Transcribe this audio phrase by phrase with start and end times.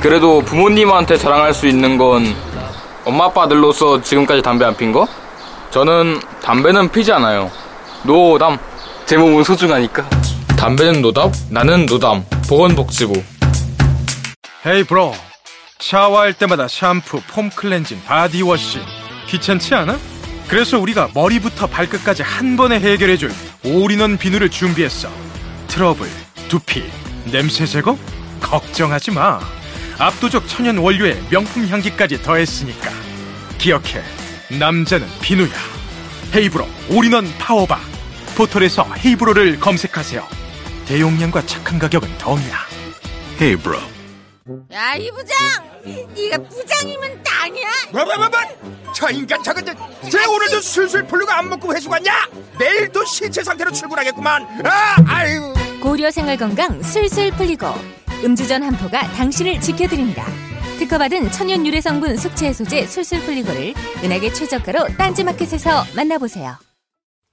[0.00, 2.24] 그래도 부모님한테 자랑할 수 있는 건
[3.04, 5.06] 엄마 아빠 아들로서 지금까지 담배 안 핀 거?
[5.70, 7.50] 저는 담배는 피지 않아요.
[8.04, 8.58] 노담.
[9.04, 10.08] 제 몸은 소중하니까.
[10.56, 12.24] 담배는 노답, 나는 노담.
[12.48, 13.22] 보건복지부.
[14.66, 15.14] Hey bro
[15.78, 18.80] 샤워할 때마다 샴푸, 폼 클렌징, 바디워시
[19.28, 19.96] 귀찮지 않아?
[20.48, 23.32] 그래서 우리가 머리부터 발끝까지 한 번에 해결해줄
[23.64, 25.08] 올인원 비누를 준비했어
[25.68, 26.08] 트러블,
[26.48, 26.84] 두피,
[27.30, 27.96] 냄새 제거?
[28.40, 29.38] 걱정하지 마
[29.98, 32.90] 압도적 천연 원료에 명품 향기까지 더했으니까.
[33.58, 34.02] 기억해
[34.58, 35.48] 남자는 비누야.
[36.34, 37.78] 헤이브로 올인원 파워바.
[38.36, 40.26] 포털에서 헤이브로를 검색하세요.
[40.86, 42.58] 대용량과 착한 가격은 덤이야.
[43.40, 43.78] 헤이브로.
[44.72, 45.36] 야, 이 부장!
[46.14, 47.68] 네가 부장이면 땡이야?
[47.92, 48.92] 뭐뭐뭐뭐?
[48.94, 49.64] 저 인간 저건
[50.10, 52.28] 쟤 오늘도 술술 풀리고 안 먹고 회수 갔냐?
[52.58, 54.46] 내일도 신체 상태로 출근하겠구만.
[54.64, 55.52] 아 아유.
[55.82, 57.66] 고려 생활 건강 술술 풀리고
[58.24, 60.24] 음주전 한 포가 당신을 지켜드립니다.
[60.78, 66.56] 특허받은 천연 유래 성분 숙취 해소제 술술 풀리고를 은하계 최저가로 딴지마켓에서 만나보세요.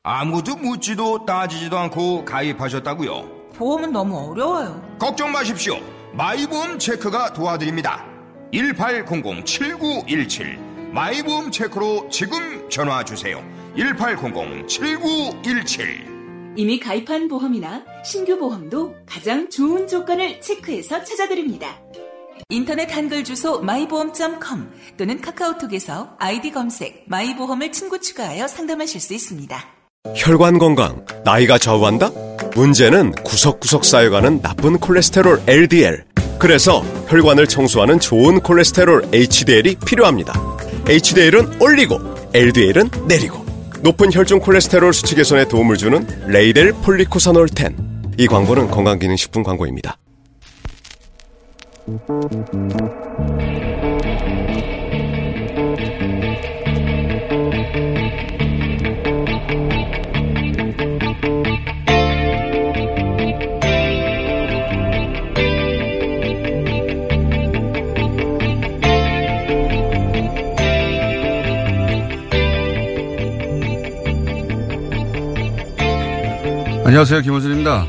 [0.04, 4.82] 아무도 묻지도 따지지도 않고 가입하셨다고요 보험은 너무 어려워요.
[5.00, 5.78] 걱정 마십시오
[6.14, 8.04] 마이보험 체크가 도와드립니다
[8.54, 10.58] 1800-7917
[10.92, 13.42] 마이보험 체크로 지금 전화 주세요
[13.78, 16.13] 1800-7917
[16.56, 21.80] 이미 가입한 보험이나 신규 보험도 가장 좋은 조건을 체크해서 찾아드립니다.
[22.50, 29.58] 인터넷 한글 주소 마이보험.com 또는 카카오톡에서 아이디 검색 마이보험을 친구 추가하여 상담하실 수 있습니다.
[30.16, 32.12] 혈관 건강, 나이가 좌우한다?
[32.56, 36.06] 문제는 구석구석 쌓여가는 나쁜 콜레스테롤 LDL.
[36.38, 40.34] 그래서 혈관을 청소하는 좋은 콜레스테롤 HDL이 필요합니다.
[40.88, 42.00] HDL은 올리고,
[42.34, 43.43] LDL은 내리고.
[43.84, 47.76] 높은 혈중 콜레스테롤 수치 개선에 도움을 주는 레이델 폴리코사놀 10.
[48.18, 49.98] 이 광고는 건강기능식품 광고입니다.
[76.86, 77.22] 안녕하세요.
[77.22, 77.88] 김호준입니다.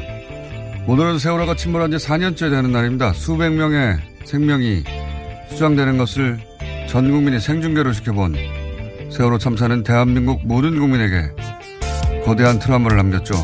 [0.87, 3.13] 오늘은 세월호가 침몰한 지 4년째 되는 날입니다.
[3.13, 4.85] 수백 명의 생명이
[5.51, 6.39] 수장되는 것을
[6.89, 8.37] 전 국민이 생중계로 지켜본
[9.11, 11.29] 세월호 참사는 대한민국 모든 국민에게
[12.25, 13.35] 거대한 트라우마를 남겼죠.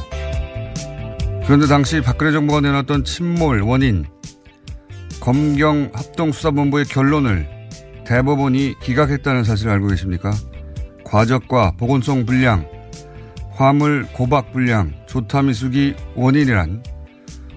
[1.47, 4.05] 그런데 당시 박근혜 정부가 내놨던 침몰 원인,
[5.19, 7.49] 검경 합동수사본부의 결론을
[8.07, 10.31] 대법원이 기각했다는 사실을 알고 계십니까?
[11.05, 12.65] 과적과 보건성 불량,
[13.61, 16.83] 화물 고박 불량, 조타 미숙이 원인이란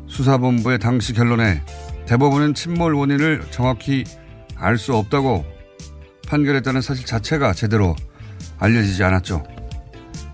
[0.07, 1.63] 수사본부의 당시 결론에
[2.07, 4.03] 대법원은 침몰 원인을 정확히
[4.57, 5.45] 알 수 없다고
[6.27, 7.95] 판결했다는 사실 자체가 제대로
[8.59, 9.45] 알려지지 않았죠.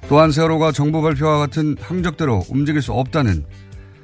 [0.08, 3.46] 또한 세월호가 정부 발표와 같은 항적대로 움직일 수 없다는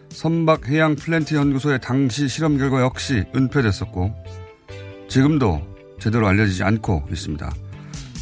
[0.10, 4.14] 선박해양 플랜트 연구소의 당시 실험 결과 역시 은폐됐었고
[5.08, 5.62] 지금도
[6.00, 7.52] 제대로 알려지지 않고 있습니다.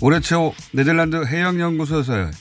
[0.02, 2.32] 올해 초 네덜란드 해양연구소에서의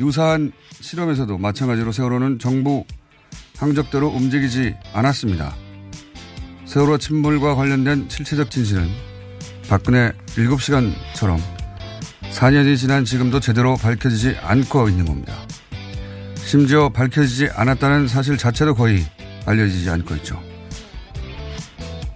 [0.00, 2.84] 유사한 실험에서도 마찬가지로 세월호는 정부
[3.56, 5.54] 항적대로 움직이지 않았습니다.
[6.64, 8.88] 세월호 침몰과 관련된 실체적 진실은
[9.68, 11.40] 박근혜 7시간처럼
[12.30, 15.34] 4년이 지난 지금도 제대로 밝혀지지 않고 있는 겁니다.
[16.36, 19.04] 심지어 밝혀지지 않았다는 사실 자체도 거의
[19.44, 20.40] 알려지지 않고 있죠.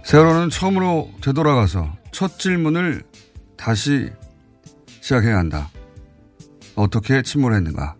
[0.03, 3.03] 세월호는 처음으로 되돌아가서 첫 질문을
[3.57, 4.09] 다시
[5.01, 5.69] 시작해야 한다.
[6.75, 7.95] 어떻게 침몰했는가?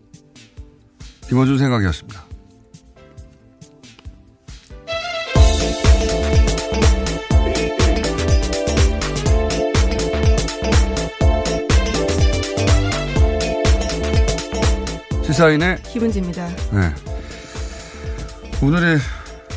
[1.28, 2.24] 김어준 생각이었습니다.
[15.24, 16.48] 시사인의 김은지입니다.
[16.48, 16.94] 네.
[18.62, 19.00] 오늘이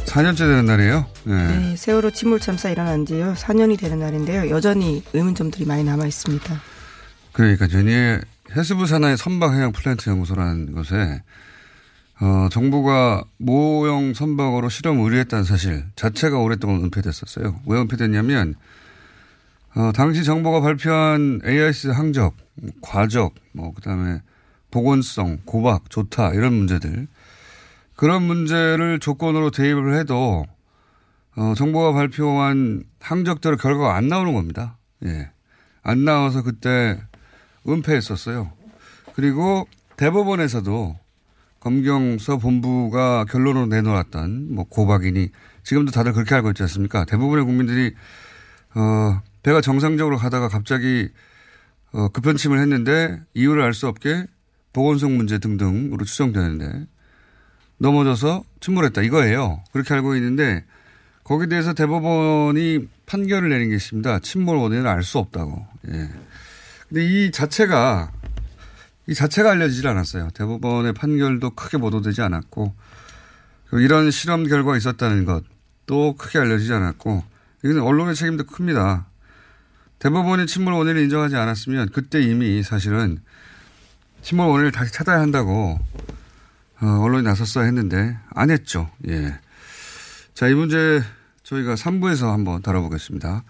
[0.06, 1.06] 4년째 되는 날이에요.
[1.24, 1.34] 네.
[1.34, 4.48] 네, 세월호 침몰 참사 일어난 지요 4년이 되는 날인데요.
[4.48, 6.62] 여전히 의문점들이 많이 남아 있습니다.
[7.32, 8.20] 그러니까 전에
[8.56, 11.22] 해수부 산하의 선박해양 플랜트 연구소라는 곳에
[12.20, 17.60] 어, 정부가 모형 선박으로 실험 의뢰했다는 사실 자체가 오랫동안 은폐됐었어요.
[17.66, 18.54] 왜 은폐됐냐면
[19.74, 22.34] 어, 당시 정부가 발표한 AIS 항적,
[22.80, 24.22] 과적, 뭐, 그 다음에
[24.70, 27.06] 보건성, 고박, 좋다, 이런 문제들.
[27.94, 30.46] 그런 문제를 조건으로 대입을 해도,
[31.36, 34.78] 어, 정부가 발표한 항적대로 결과가 안 나오는 겁니다.
[35.04, 35.30] 예.
[35.82, 36.98] 안 나와서 그때
[37.68, 38.52] 은폐했었어요.
[39.14, 39.66] 그리고
[39.96, 40.96] 대법원에서도
[41.60, 45.30] 검경서 본부가 결론으로 내놓았던 뭐 고박이니
[45.64, 47.04] 지금도 다들 그렇게 알고 있지 않습니까?
[47.04, 47.92] 대부분의 국민들이
[48.74, 51.08] 어 배가 정상적으로 가다가 갑자기
[51.92, 54.26] 어 급편침을 했는데 이유를 알 수 없게
[54.72, 56.86] 보건성 문제 등등으로 추정되는데
[57.78, 59.62] 넘어져서 침몰했다 이거예요.
[59.72, 60.64] 그렇게 알고 있는데
[61.24, 64.20] 거기에 대해서 대법원이 판결을 내린 게 있습니다.
[64.20, 65.66] 침몰 원인을 알 수 없다고.
[65.88, 66.08] 예.
[66.88, 68.12] 근데 이 자체가
[69.08, 70.30] 이 자체가 알려지질 않았어요.
[70.34, 72.74] 대법원의 판결도 크게 보도되지 않았고
[73.72, 77.24] 이런 실험 결과가 있었다는 것도 크게 알려지지 않았고
[77.64, 79.06] 이건 언론의 책임도 큽니다.
[79.98, 83.18] 대법원이 침몰 원인을 인정하지 않았으면 그때 이미 사실은
[84.22, 85.78] 침몰 원인을 다시 찾아야 한다고
[86.80, 88.90] 어, 언론이 나섰어야 했는데 안 했죠.
[89.08, 89.38] 예.
[90.34, 91.02] 자, 이 문제
[91.44, 93.42] 저희가 3부에서 한번 다뤄보겠습니다.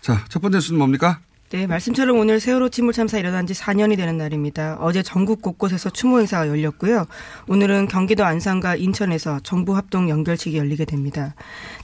[0.00, 1.20] 자, 첫 번째 수는 뭡니까?
[1.50, 4.78] 네, 말씀처럼 오늘 세월호 침몰 참사 일어난 지 4년이 되는 날입니다.
[4.80, 7.06] 어제 전국 곳곳에서 추모 행사가 열렸고요.
[7.46, 11.34] 오늘은 경기도 안산과 인천에서 정부 합동 연결식이 열리게 됩니다.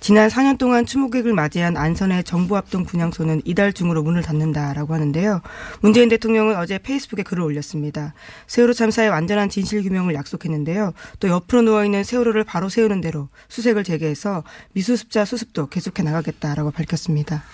[0.01, 5.43] 지난 4년 동안 추모객을 맞이한 안산의 정부 합동 분향소는 이달 중으로 문을 닫는다라고 하는데요.
[5.81, 8.15] 문재인 대통령은 어제 페이스북에 글을 올렸습니다.
[8.47, 10.95] 세월호 참사의 완전한 진실 규명을 약속했는데요.
[11.21, 14.43] 또 옆으로 누워 있는 세월호를 바로 세우는 대로 수색을 재개해서
[14.73, 17.45] 미수습자 수습도 계속해 나가겠다라고 밝혔습니다.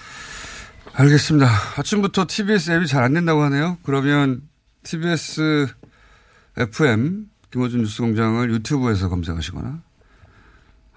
[0.99, 1.47] 알겠습니다.
[1.77, 3.77] 아침부터 TBS 앱이 잘 안 된다고 하네요.
[3.83, 4.41] 그러면
[4.83, 5.67] TBS
[6.57, 9.83] FM 김호준 뉴스공장을 유튜브에서 검색하시거나 한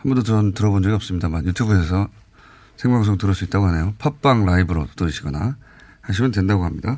[0.04, 2.08] 번도 전 들어본 적이 없습니다만 유튜브에서
[2.78, 3.94] 생방송 들을 수 있다고 하네요.
[3.98, 5.58] 팟빵 라이브로 들으시거나
[6.00, 6.98] 하시면 된다고 합니다.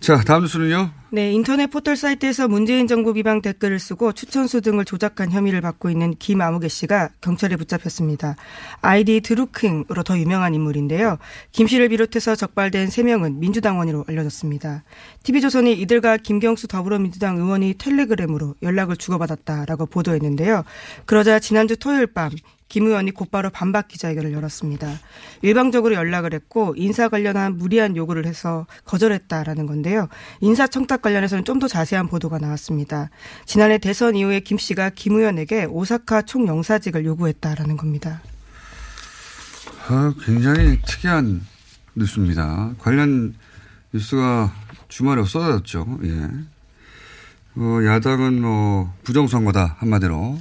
[0.00, 0.90] 자, 다음 뉴스는요.
[1.10, 6.14] 네, 인터넷 포털 사이트에서 문재인 정부 비방 댓글을 쓰고 추천수 등을 조작한 혐의를 받고 있는
[6.18, 8.36] 김아무개 씨가 경찰에 붙잡혔습니다.
[8.82, 11.16] 아이디 드루킹으로 더 유명한 인물인데요.
[11.52, 14.84] 김 씨를 비롯해서 적발된 3명은 민주당원으로 알려졌습니다.
[15.22, 20.64] TV조선이 이들과 김경수 더불어민주당 의원이 텔레그램으로 연락을 주고받았다라고 보도했는데요.
[21.06, 22.30] 그러자 지난주 토요일 밤
[22.68, 24.88] 김 의원이 곧바로 반박 기자회견을 열었습니다.
[25.42, 30.08] 일방적으로 연락을 했고 인사 관련한 무리한 요구를 해서 거절했다라는 건데요.
[30.40, 33.08] 인사청탁 관련해서는 좀 더 자세한 보도가 나왔습니다.
[33.46, 38.20] 지난해 대선 이후에 김 씨가 김 의원에게 오사카 총영사직을 요구했다라는 겁니다.
[39.88, 41.46] 아, 굉장히 특이한
[41.94, 42.72] 뉴스입니다.
[42.78, 43.34] 관련
[43.94, 44.52] 뉴스가
[44.88, 45.98] 주말에 쏟아졌죠.
[46.04, 46.28] 예.
[47.58, 50.38] 어, 야당은 뭐 부정선거다 한마디로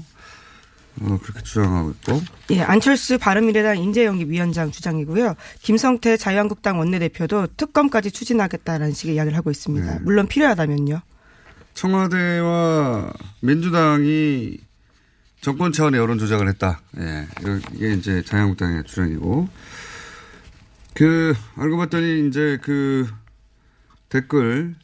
[1.02, 2.22] 어, 그렇게 주장하고 있고.
[2.52, 5.36] 예, 안철수 바른미래당 인재영입 위원장 주장이고요.
[5.62, 9.94] 김성태 자유한국당 원내대표도 특검까지 추진하겠다라는 식의 이야기를 하고 있습니다.
[9.94, 10.00] 네.
[10.04, 11.02] 물론 필요하다면요.
[11.74, 13.12] 청와대와
[13.42, 14.58] 민주당이
[15.42, 16.82] 정권 차원의 여론 조작을 했다.
[16.98, 17.28] 예,
[17.74, 19.50] 이게 이제 자유한국당의 주장이고.
[20.96, 23.08] 그 알고 봤더니 이제 그
[24.10, 24.76] 댓글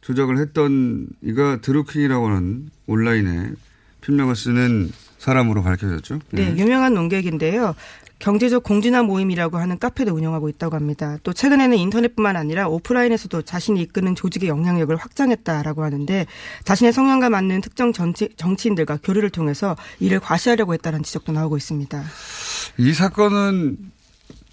[0.00, 3.52] 조작을 했던 이가 드루킹이라고 하는 온라인에
[4.00, 4.90] 필명을 쓰는
[5.24, 6.18] 사람으로 밝혀졌죠.
[6.32, 7.74] 네, 네, 유명한 농객인데요.
[8.18, 11.16] 경제적 공진화 모임이라고 하는 카페도 운영하고 있다고 합니다.
[11.22, 16.26] 또 최근에는 인터넷뿐만 아니라 오프라인에서도 자신이 이끄는 조직의 영향력을 확장했다라고 하는데
[16.64, 22.04] 자신의 성향과 맞는 특정 정치, 정치인들과 교류를 통해서 이를 과시하려고 했다는 지적도 나오고 있습니다.
[22.78, 23.78] 이 사건은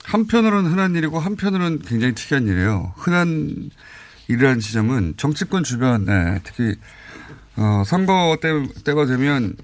[0.05, 2.93] 한편으로는 흔한 일이고 한편으로는 굉장히 특이한 일이에요.
[2.95, 3.69] 흔한
[4.29, 6.75] 일이라는 지점은 정치권 주변에 특히
[7.57, 8.49] 어, 선거 때,
[8.85, 9.55] 때가 되면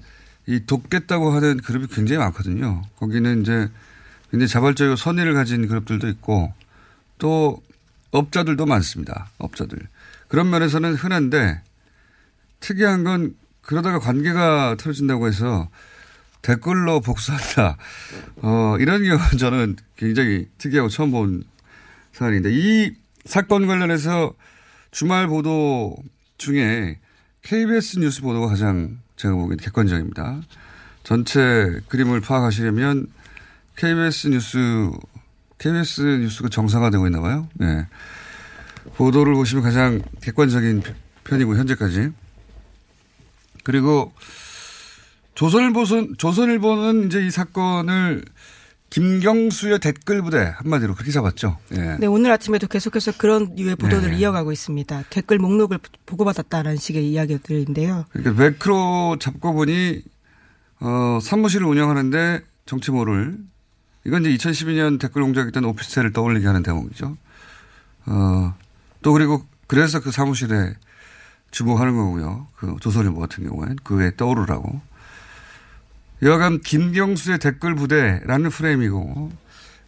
[0.48, 2.82] 이 돕겠다고 하는 그룹이 굉장히 많거든요.
[2.96, 3.70] 거기는 이제
[4.30, 6.54] 굉장히 자발적이고 선의를 가진 그룹들도 있고
[7.18, 7.62] 또
[8.12, 9.28] 업자들도 많습니다.
[9.36, 9.78] 업자들.
[10.26, 11.60] 그런 면에서는 흔한데
[12.60, 15.68] 특이한 건 그러다가 관계가 틀어진다고 해서
[16.40, 17.76] 댓글로 복수한다.
[18.36, 21.44] 어, 이런 경우는 저는 굉장히 특이하고 처음 본
[22.12, 22.94] 사안인데 이
[23.26, 24.32] 사건 관련해서
[24.92, 25.94] 주말 보도
[26.38, 26.98] 중에
[27.42, 30.40] KBS 뉴스 보도가 가장 제가 보기엔 객관적입니다.
[31.02, 33.08] 전체 그림을 파악하시려면
[33.76, 34.90] KBS 뉴스,
[35.58, 37.48] KBS 뉴스가 정상화되고 있나 봐요.
[37.54, 37.86] 네.
[38.94, 40.82] 보도를 보시면 가장 객관적인
[41.24, 42.10] 편이고, 현재까지.
[43.64, 44.12] 그리고
[45.34, 48.24] 조선일보는, 조선일보는 이제 이 사건을
[48.90, 51.58] 김경수의 댓글 부대 한마디로 그렇게 잡았죠.
[51.72, 51.96] 예.
[51.98, 54.18] 네, 오늘 아침에도 계속해서 그런 유의 보도들을 네.
[54.18, 55.04] 이어가고 있습니다.
[55.10, 58.06] 댓글 목록을 보고받았다라는 식의 이야기들인데요.
[58.10, 60.02] 그러니까 매크로 잡고 보니
[60.80, 63.38] 어, 사무실을 운영하는데 정치 모를
[64.06, 67.16] 이건 이제 2012년 댓글 공작했던 오피스텔을 떠올리게 하는 대목이죠.
[68.06, 68.54] 어,
[69.02, 70.74] 또 그리고 그래서 그 사무실에
[71.50, 72.46] 주목하는 거고요.
[72.56, 74.80] 그 조선일보 같은 경우엔 그에 떠오르라고.
[76.22, 79.30] 여간 김경수의 댓글 부대라는 프레임이고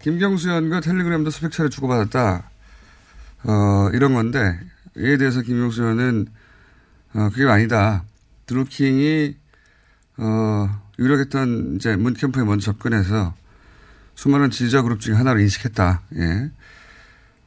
[0.00, 2.50] 김경수 의원과 텔레그램도 수백 차례 주고받았다.
[3.44, 4.58] 어, 이런 건데
[4.96, 6.28] 이에 대해서 김경수 의원은
[7.14, 8.04] 어, 그게 아니다.
[8.46, 9.36] 드루킹이
[10.18, 13.34] 어, 유력했던 이제 문 캠프에 먼저 접근해서
[14.14, 16.02] 수많은 지지자 그룹 중에 하나를 인식했다.
[16.16, 16.50] 예.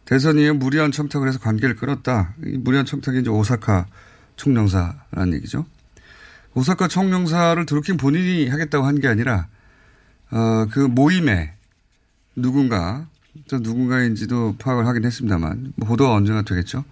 [0.05, 2.33] 대선 이후 무리한 청탁을 해서 관계를 끊었다.
[2.45, 3.85] 이 무리한 청탁이 이제 오사카
[4.35, 5.65] 총영사라는 얘기죠.
[6.55, 9.47] 오사카 총영사를 드루킹 본인이 하겠다고 한 게 아니라
[10.31, 11.53] 어, 그 모임에
[12.35, 13.07] 누군가
[13.47, 16.83] 저 누군가인지도 파악을 하긴 했습니다만 뭐 보도가 언젠가 되겠죠.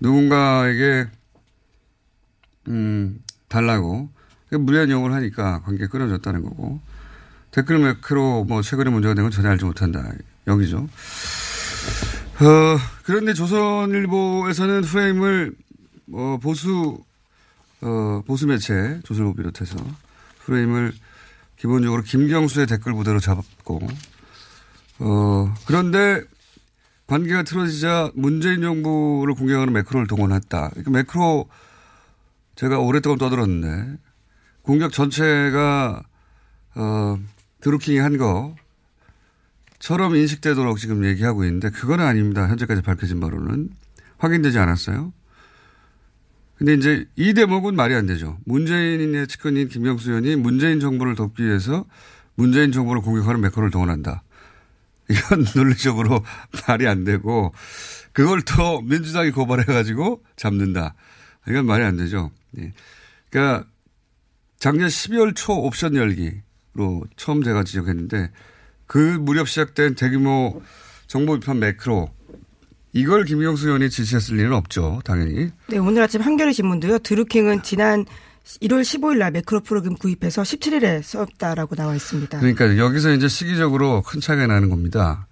[0.00, 1.06] 누군가에게
[2.68, 3.18] 음
[3.48, 4.08] 달라고
[4.50, 6.80] 무리한 요구를 하니까 관계 끊어졌다는 거고
[7.50, 10.02] 댓글 매크로 뭐 최근에 문제가 된 건 전혀 알지 못한다
[10.46, 10.78] 여기죠.
[12.40, 15.54] 어, 그런데 조선일보에서는 프레임을
[16.12, 16.98] 어, 보수
[17.82, 19.76] 어, 보수 매체 조선일보 비롯해서
[20.40, 20.92] 프레임을
[21.56, 23.80] 기본적으로 김경수의 댓글 부대로 잡았고
[25.00, 26.22] 어, 그런데
[27.06, 30.70] 관계가 틀어지자 문재인 정부를 공격하는 매크로를 동원했다.
[30.70, 31.48] 그러니까 매크로
[32.54, 33.98] 제가 오랫동안 떠들었는데
[34.62, 36.02] 공격 전체가
[36.74, 37.18] 어,
[37.60, 38.16] 드루킹이 한
[39.78, 42.48] 거처럼 인식되도록 지금 얘기하고 있는데 그건 아닙니다.
[42.48, 43.70] 현재까지 밝혀진 바로는
[44.18, 45.12] 확인되지 않았어요.
[46.62, 48.38] 근데 이제 이 대목은 말이 안 되죠.
[48.44, 51.84] 문재인의 측근인 김경수 의원이 문재인 정부를 돕기 위해서
[52.36, 54.22] 문재인 정부를 공격하는 매크로를 동원한다.
[55.10, 56.24] 이건 논리적으로
[56.68, 57.52] 말이 안 되고
[58.12, 60.94] 그걸 또 민주당이 고발해가지고 잡는다.
[61.48, 62.30] 이건 말이 안 되죠.
[62.58, 62.72] 예.
[63.28, 63.66] 그러니까
[64.56, 68.30] 작년 12월 초 옵션 열기로 처음 제가 지적했는데
[68.86, 70.62] 그 무렵 시작된 대규모
[71.08, 72.08] 정보 비판 매크로
[72.92, 75.50] 이걸 김경수 의원이 지시했을 리는 없죠, 당연히.
[75.68, 76.98] 네, 오늘 아침 한겨레 신문도요.
[76.98, 78.04] 드루킹은 지난
[78.60, 82.38] 1월 15일 날 매크로 프로그램 구입해서 17일에 썼다라고 나와 있습니다.
[82.38, 85.26] 그러니까 여기서 이제 시기적으로 큰 차이가 나는 겁니다.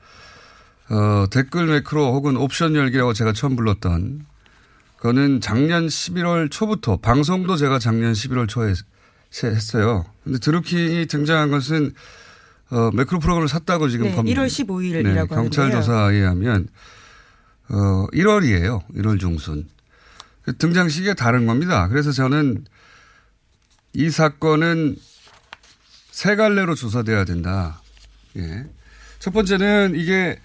[0.88, 4.26] 어, 댓글 매크로 혹은 옵션 열기라고 제가 처음 불렀던
[4.97, 8.73] 그거는 작년 11월 초부터 방송도 제가 작년 11월 초에
[9.45, 10.05] 했어요.
[10.25, 11.93] 근데 드루킹이 등장한 것은
[12.71, 15.71] 어, 매크로 프로그램을 샀다고 지금 네, 검, 1월 15일이라고 네, 경찰.
[15.71, 16.69] 조사에 의하면
[17.71, 18.87] 어, 1월이에요.
[18.95, 19.69] 1월 중순.
[20.43, 21.89] 그 등장 시기가 다른 겁니다.
[21.89, 22.65] 그래서 저는
[23.93, 24.97] 이 사건은
[26.11, 27.81] 세 갈래로 조사돼야 된다.
[28.37, 28.67] 예.
[29.19, 30.39] 첫 번째는 이게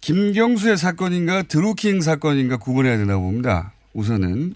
[0.00, 3.72] 김경수의 사건인가 드루킹 사건인가 구분해야 된다고 봅니다.
[3.94, 4.54] 우선은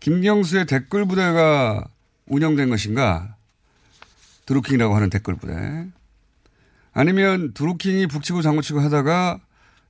[0.00, 1.84] 김경수의 댓글 부대가
[2.26, 3.36] 운영된 것인가
[4.46, 5.86] 드루킹이라고 하는 댓글 부대
[6.92, 9.40] 아니면 드루킹이 북치고 장구치고 하다가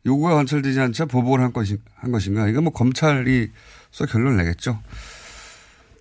[0.07, 3.51] 요구가 관철되지 않자 보복을 한, 것인, 한 것인가 이건 뭐 검찰이
[3.91, 4.81] 서 결론을 내겠죠.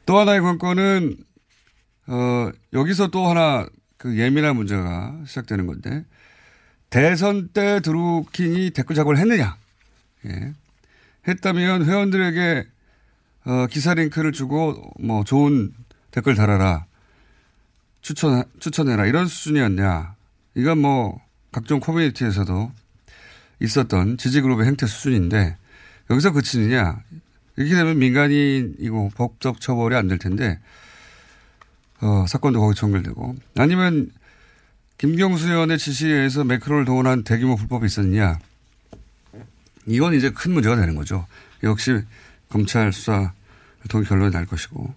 [0.05, 1.17] 또 하나의 관건은
[2.07, 6.05] 어, 여기서 또 하나 그 예민한 문제가 시작되는 건데
[6.89, 9.57] 대선 때 드루킹이 댓글 작업을 했느냐.
[10.25, 10.53] 예.
[11.27, 12.67] 했다면 회원들에게
[13.45, 15.73] 어, 기사 링크를 주고 뭐 좋은
[16.11, 16.85] 댓글 달아라.
[18.01, 19.05] 추천, 추천해라.
[19.05, 20.15] 이런 수준이었냐.
[20.55, 22.71] 이건 뭐 각종 커뮤니티에서도
[23.61, 25.57] 있었던 지지그룹의 행태 수준인데
[26.09, 27.01] 여기서 그치느냐.
[27.57, 30.59] 이렇게 되면 민간인이고 법적 처벌이 안 될 텐데
[32.01, 34.11] 어, 사건도 거기 전결되고 아니면
[34.97, 38.39] 김경수 의원의 지시에 의해서 매크로를 동원한 대규모 불법이 있었느냐.
[39.85, 41.25] 이건 이제 큰 문제가 되는 거죠.
[41.63, 42.01] 역시
[42.49, 43.29] 검찰 수사를
[43.89, 44.93] 통해 결론이 날 것이고.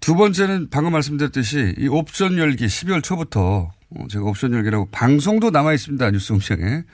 [0.00, 5.72] 두 번째는 방금 말씀드렸듯이 이 옵션 열기 12월 초부터 어, 제가 옵션 열기라고 방송도 남아
[5.74, 6.10] 있습니다.
[6.10, 6.84] 뉴스 공장에.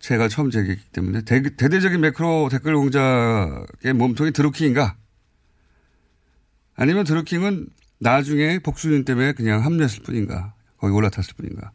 [0.00, 4.96] 제가 처음 제기했기 때문에 대, 대대적인 매크로 댓글 공작의 몸통이 드루킹인가?
[6.76, 7.66] 아니면 드루킹은
[7.98, 10.54] 나중에 복수님 때문에 그냥 합류했을 뿐인가?
[10.78, 11.72] 거기 올라탔을 뿐인가?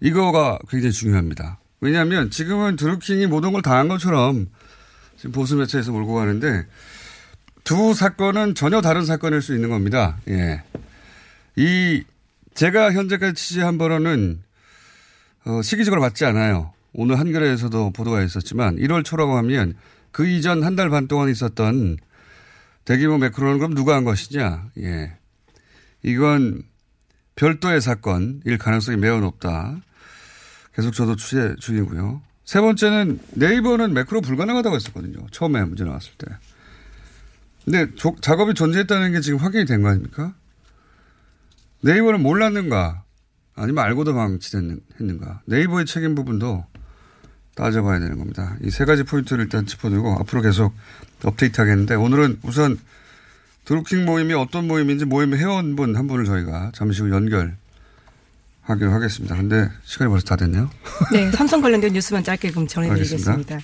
[0.00, 1.60] 이거가 굉장히 중요합니다.
[1.80, 4.48] 왜냐하면 지금은 드루킹이 모든 걸다한 것처럼
[5.16, 6.66] 지금 보수 매체에서 몰고 가는데
[7.62, 10.18] 두 사건은 전혀 다른 사건일 수 있는 겁니다.
[10.28, 10.62] 예.
[11.56, 12.04] 이
[12.54, 14.42] 제가 현재까지 취재한 바로는
[15.46, 16.73] 어, 시기적으로 맞지 않아요.
[16.94, 19.74] 오늘 한겨레에서도 보도가 있었지만 1월 초라고 하면
[20.12, 21.96] 그 이전 한 달 반 동안 있었던
[22.84, 24.70] 대규모 매크로는 그럼 누가 한 것이냐.
[24.78, 25.16] 예.
[26.02, 26.62] 이건
[27.36, 29.80] 별도의 사건일 가능성이 매우 높다.
[30.74, 32.22] 계속 저도 취재 중이고요.
[32.44, 35.26] 세 번째는 네이버는 매크로 불가능하다고 했었거든요.
[35.30, 36.26] 처음에 문제 나왔을 때.
[37.64, 40.34] 근데 조, 작업이 존재했다는 게 지금 확인이 된 거 아닙니까?
[41.80, 43.02] 네이버는 몰랐는가?
[43.56, 45.42] 아니면 알고도 방치했는가.
[45.46, 46.66] 네이버의 책임 부분도
[47.54, 48.56] 따져봐야 되는 겁니다.
[48.62, 50.74] 이 세 가지 포인트를 일단 짚어두고 앞으로 계속
[51.24, 52.78] 업데이트 하겠는데 오늘은 우선
[53.64, 57.56] 드루킹 모임이 어떤 모임인지 모임의 회원분 한 분을 저희가 잠시 후 연결
[58.62, 59.36] 하기로 하겠습니다.
[59.36, 60.68] 근데 시간이 벌써 다 됐네요.
[61.12, 63.58] 네, 삼성 관련된 뉴스만 짧게 그럼 전해드리겠습니다.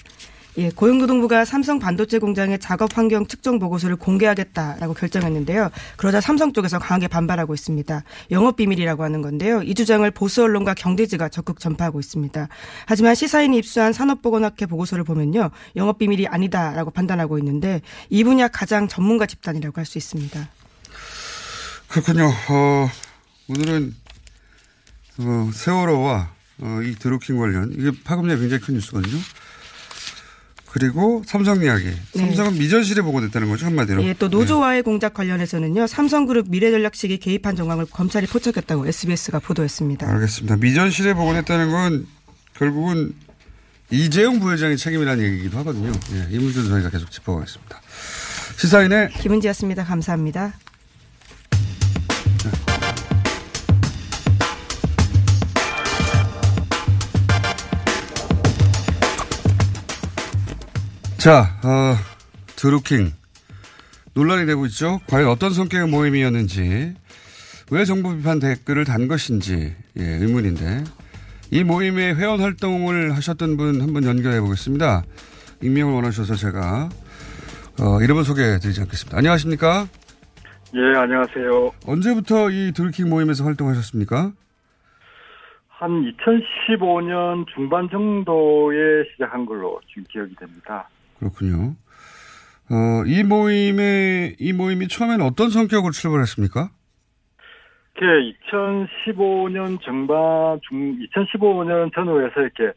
[0.59, 5.71] 예, 고용노동부가 삼성 반도체 공장의 작업 환경 측정 보고서를 공개하겠다라고 결정했는데요.
[5.97, 8.03] 그러자 삼성 쪽에서 강하게 반발하고 있습니다.
[8.33, 9.63] 영업 비밀이라고 하는 건데요.
[9.63, 12.49] 이 주장을 보수 언론과 경제지가 적극 전파하고 있습니다.
[12.87, 15.51] 하지만 시사인이 입수한 산업보건학회 보고서를 보면요.
[15.77, 20.49] 영업 비밀이 아니다라고 판단하고 있는데 이 분야 가장 전문가 집단이라고 할 수 있습니다.
[21.89, 22.31] 그렇군요.
[22.49, 22.89] 어,
[23.49, 23.95] 오늘은
[25.19, 26.31] 어, 세월호와
[26.61, 29.17] 어, 이 드루킹 관련 이게 파급력이 굉장히 큰 뉴스거든요.
[30.73, 31.87] 그리고 삼성 이야기.
[31.87, 31.97] 네.
[32.15, 34.05] 삼성은 미전실에 보고됐다는 거죠 한마디로.
[34.05, 35.89] 예, 또 노조와의 공작 관련해서는요.
[35.89, 40.09] 삼성그룹 미래전략실이 개입한 정황을 검찰이 포착했다고 SBS가 보도했습니다.
[40.09, 40.57] 알겠습니다.
[40.57, 42.07] 미전실에 보고됐다는 건
[42.55, 43.13] 결국은
[43.91, 45.91] 이재용 부회장의 책임이라는 얘기이기도 하거든요.
[46.13, 47.81] 예, 이 문제도 저희가 계속 짚어가겠습니다.
[48.57, 49.85] 시사인의 김은지였습니다.
[49.85, 50.55] 감사합니다.
[61.21, 61.97] 자, 어,
[62.57, 63.13] 드루킹
[64.15, 65.01] 논란이 되고 있죠.
[65.07, 66.95] 과연 어떤 성격의 모임이었는지,
[67.71, 70.83] 왜 정부 비판 댓글을 단 것인지 예, 의문인데
[71.51, 75.03] 이 모임의 회원 활동을 하셨던 분한분 연결해 보겠습니다.
[75.63, 76.89] 익명을 원하셔서 제가
[77.83, 79.19] 어, 이름은 소개해 드리지 않겠습니다.
[79.19, 79.89] 안녕하십니까?
[80.75, 81.73] 예, 안녕하세요.
[81.87, 84.33] 언제부터 이 드루킹 모임에서 활동하셨습니까?
[85.69, 90.89] 한 2015년 중반 정도에 시작한 걸로 지금 기억이 됩니다.
[91.21, 91.77] 그렇군요.
[92.71, 96.71] 어, 이 모임에, 이 모임이 처음에는 어떤 성격으로 출발했습니까?
[97.95, 98.07] 그
[98.51, 102.73] 2015년 정반, 중, 2015년 전후에서 이렇게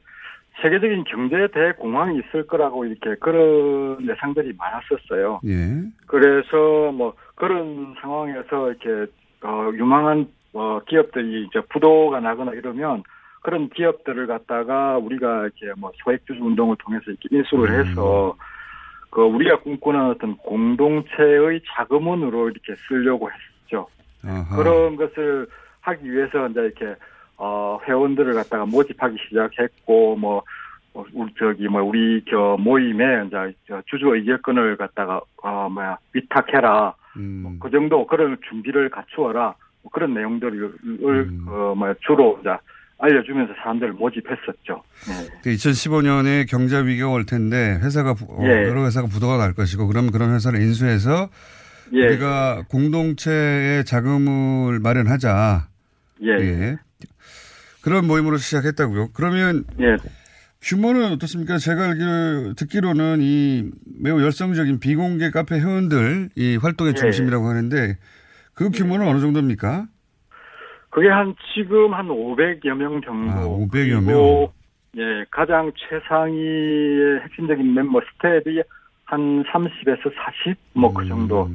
[0.62, 5.40] 세계적인 경제 대공황이 있을 거라고 이렇게 그런 예상들이 많았었어요.
[5.46, 5.84] 예.
[6.06, 13.04] 그래서 뭐 그런 상황에서 이렇게 어 유망한 어 기업들이 이제 부도가 나거나 이러면
[13.44, 18.36] 그런 기업들을 갖다가 우리가 이렇게 뭐 소액주주 운동을 통해서 이렇게 인수를 해서
[19.10, 23.88] 그 우리가 꿈꾸는 어떤 공동체의 자금원으로 이렇게 쓰려고 했죠.
[24.26, 24.56] 아하.
[24.56, 25.46] 그런 것을
[25.82, 26.96] 하기 위해서 이제 이렇게
[27.38, 30.42] 어 회원들을 갖다가 모집하기 시작했고 뭐
[30.94, 36.96] 어, 우리 저기 뭐 우리 저 모임에 이제 저 주주 의결권을 갖다가 어 뭐야 위탁해라
[37.18, 37.60] 음.
[37.62, 40.74] 그 정도 그런 준비를 갖추어라 뭐 그런 내용들을
[41.50, 42.52] 어 뭐야 주로 이제
[43.00, 44.84] 알려주면서 사람들을 모집했었죠.
[45.44, 45.52] 네.
[45.56, 48.68] 2015년에 경제 위기가 올 텐데 회사가 부- 어, 예.
[48.68, 51.30] 여러 회사가 부도가 날 것이고 그러면 그런 회사를 인수해서
[51.94, 52.06] 예.
[52.08, 55.68] 우리가 공동체의 자금을 마련하자.
[56.24, 56.78] 예.
[57.82, 59.10] 그런 모임으로 시작했다고요.
[59.14, 59.98] 그러면 예.
[60.62, 61.58] 규모는 어떻습니까?
[61.58, 67.00] 제가 알기로 듣기로는 이 매우 열성적인 비공개 카페 회원들 이 활동의 예.
[67.00, 67.98] 중심이라고 하는데
[68.54, 69.88] 그 규모는 어느 정도입니까?
[70.94, 73.32] 그게 한 지금 한 500여 명 정도.
[73.32, 74.48] 아, 500여 명.
[74.96, 78.62] 예, 가장 최상위의 핵심적인 멤버 스텝이
[79.06, 80.56] 한 30에서 40?
[80.74, 80.94] 뭐 음.
[80.94, 81.50] 그 정도.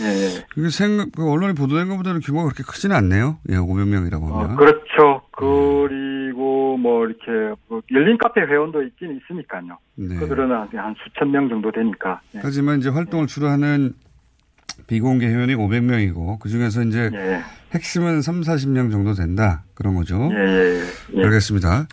[0.00, 0.46] 예.
[0.54, 3.38] 그게 생, 그 언론에 보도된 것보다는 규모가 그렇게 크지는 않네요.
[3.48, 4.56] 예, 500명이라고 어, 하면.
[4.56, 5.22] 그렇죠.
[5.32, 9.76] 그리고 뭐 이렇게 뭐 열린 카페 회원도 있긴 있으니까요.
[9.96, 10.14] 네.
[10.20, 12.20] 그들은 한, 한 수천 명 정도 되니까.
[12.36, 12.40] 예.
[12.44, 13.94] 하지만 이제 활동을 주로 하는
[14.88, 17.40] 비공개 회원이 500명이고 그 중에서 이제 예.
[17.74, 19.62] 핵심은 핵심은 3, 40명 정도 된다.
[19.74, 20.28] 그런 거죠.
[20.32, 20.82] 예, 예,
[21.18, 21.24] 예.
[21.24, 21.86] 알겠습니다.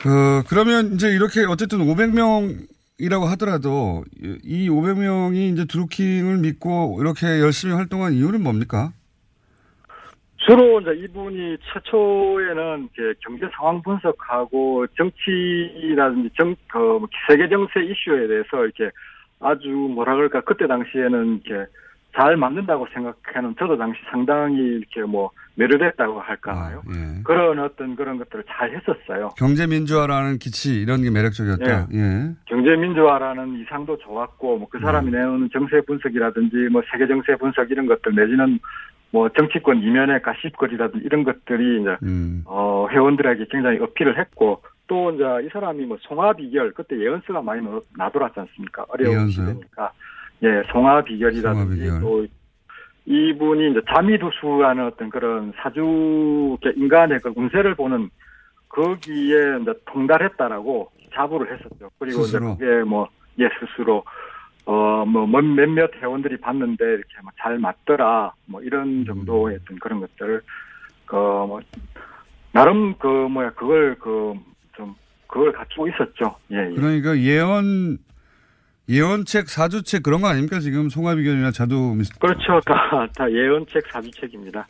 [0.00, 7.74] 그, 그러면 이제 이렇게 어쨌든 500명이라고 하더라도 이- 이 500명이 이제 드루킹을 믿고 이렇게 열심히
[7.74, 8.92] 활동한 이유는 뭡니까?
[10.36, 12.88] 주로 이제 이분이 최초에는
[13.20, 18.90] 경제 상황 분석하고 정치라든지 정, 그 세계 정세 이슈에 대해서 이렇게
[19.40, 21.68] 아주 뭐라 그럴까 그때 당시에는 이렇게
[22.14, 26.82] 잘 맞는다고 생각하는 저도 당시 상당히 이렇게 뭐 매료됐다고 할까요?
[26.88, 27.22] 예.
[27.22, 29.28] 그런 어떤 그런 것들을 잘 했었어요.
[29.36, 31.88] 경제 민주화라는 기치 이런 게 매력적이었다.
[31.92, 32.30] 예.
[32.46, 37.86] 경제 민주화라는 이상도 좋았고 뭐 그 사람이 내놓는 정세 분석이라든지 뭐 세계 정세 분석 이런
[37.86, 38.58] 것들 내지는
[39.10, 42.42] 뭐 정치권 이면의 가십거리라든지 이런 것들이 이제 음.
[42.46, 47.62] 어 회원들에게 굉장히 어필을 했고 또 이제 이 사람이 뭐 송화 비결 그때 예언서가 많이
[47.62, 48.84] 나- 나돌았지 않습니까?
[48.88, 49.46] 어려운 예언서요?
[49.46, 49.92] 시대니까
[50.42, 52.00] 예 송화 비결이라든지 송화 비결.
[52.00, 52.26] 또
[53.06, 58.10] 이분이 이제 자미두수하는 어떤 그런 사주 인간의 그 운세를 보는
[58.68, 61.90] 거기에 이제 통달했다라고 자부를 했었죠.
[61.98, 62.52] 그리고 스스로?
[62.56, 63.08] 이제 그게 뭐
[63.40, 64.02] 예 스스로
[64.64, 68.66] 어뭐 몇몇 회원들이 봤는데 이렇게 뭐잘 맞더라 뭐 음.
[68.66, 70.42] 이런 정도의 어떤 그런 것들을
[71.06, 71.60] 그뭐
[72.52, 74.34] 나름 그 뭐야 그걸 그
[74.76, 74.94] 좀
[75.26, 76.36] 그걸 갖추고 있었죠.
[76.52, 76.70] 예.
[76.70, 76.74] 예.
[76.74, 77.98] 그러니까 예언
[78.88, 82.60] 예언책 사주책 그런 거 아닙니까 지금 송화비견이나 자두 미스 그렇죠.
[82.64, 84.66] 다, 다 예언책, 사주책입니다.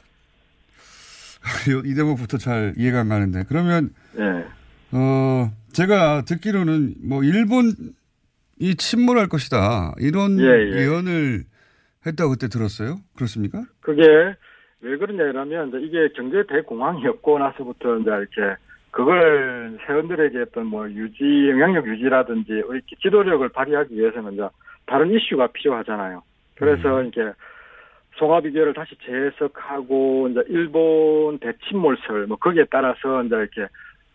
[1.84, 4.44] 이 대목부터 잘 이해가 안 가는데 그러면 예.
[4.92, 7.72] 어 제가 듣기로는 뭐 일본이
[8.76, 10.82] 침몰할 것이다 이런 예, 예.
[10.82, 11.44] 예언을
[12.06, 13.62] 했다고 그때 들었어요 그렇습니까?
[13.80, 14.02] 그게
[14.80, 18.56] 왜 그러냐면 이제 이게 경제 대공황이었고 나서부터 이제 이렇게
[18.90, 24.48] 그걸 세원들에게 어떤 뭐 유지 영향력 유지라든지 이렇게 지도력을 발휘하기 위해서는 이제
[24.86, 26.22] 다른 이슈가 필요하잖아요.
[26.56, 27.32] 그래서 이게
[28.16, 33.66] 송화비교를 다시 재해석하고 이제 일본 대침몰설 뭐 거기에 따라서 이제 이렇게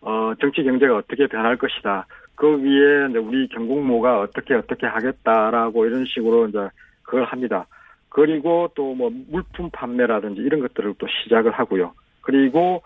[0.02, 2.06] 어 정치 경제가 어떻게 변할 것이다.
[2.36, 6.68] 거기에 이제 우리 경국모가 어떻게 어떻게 하겠다라고 이런 식으로 이제
[7.02, 7.66] 그걸 합니다.
[8.10, 11.92] 그리고 또 뭐 물품 판매라든지 이런 것들을 또 시작을 하고요.
[12.20, 12.82] 그리고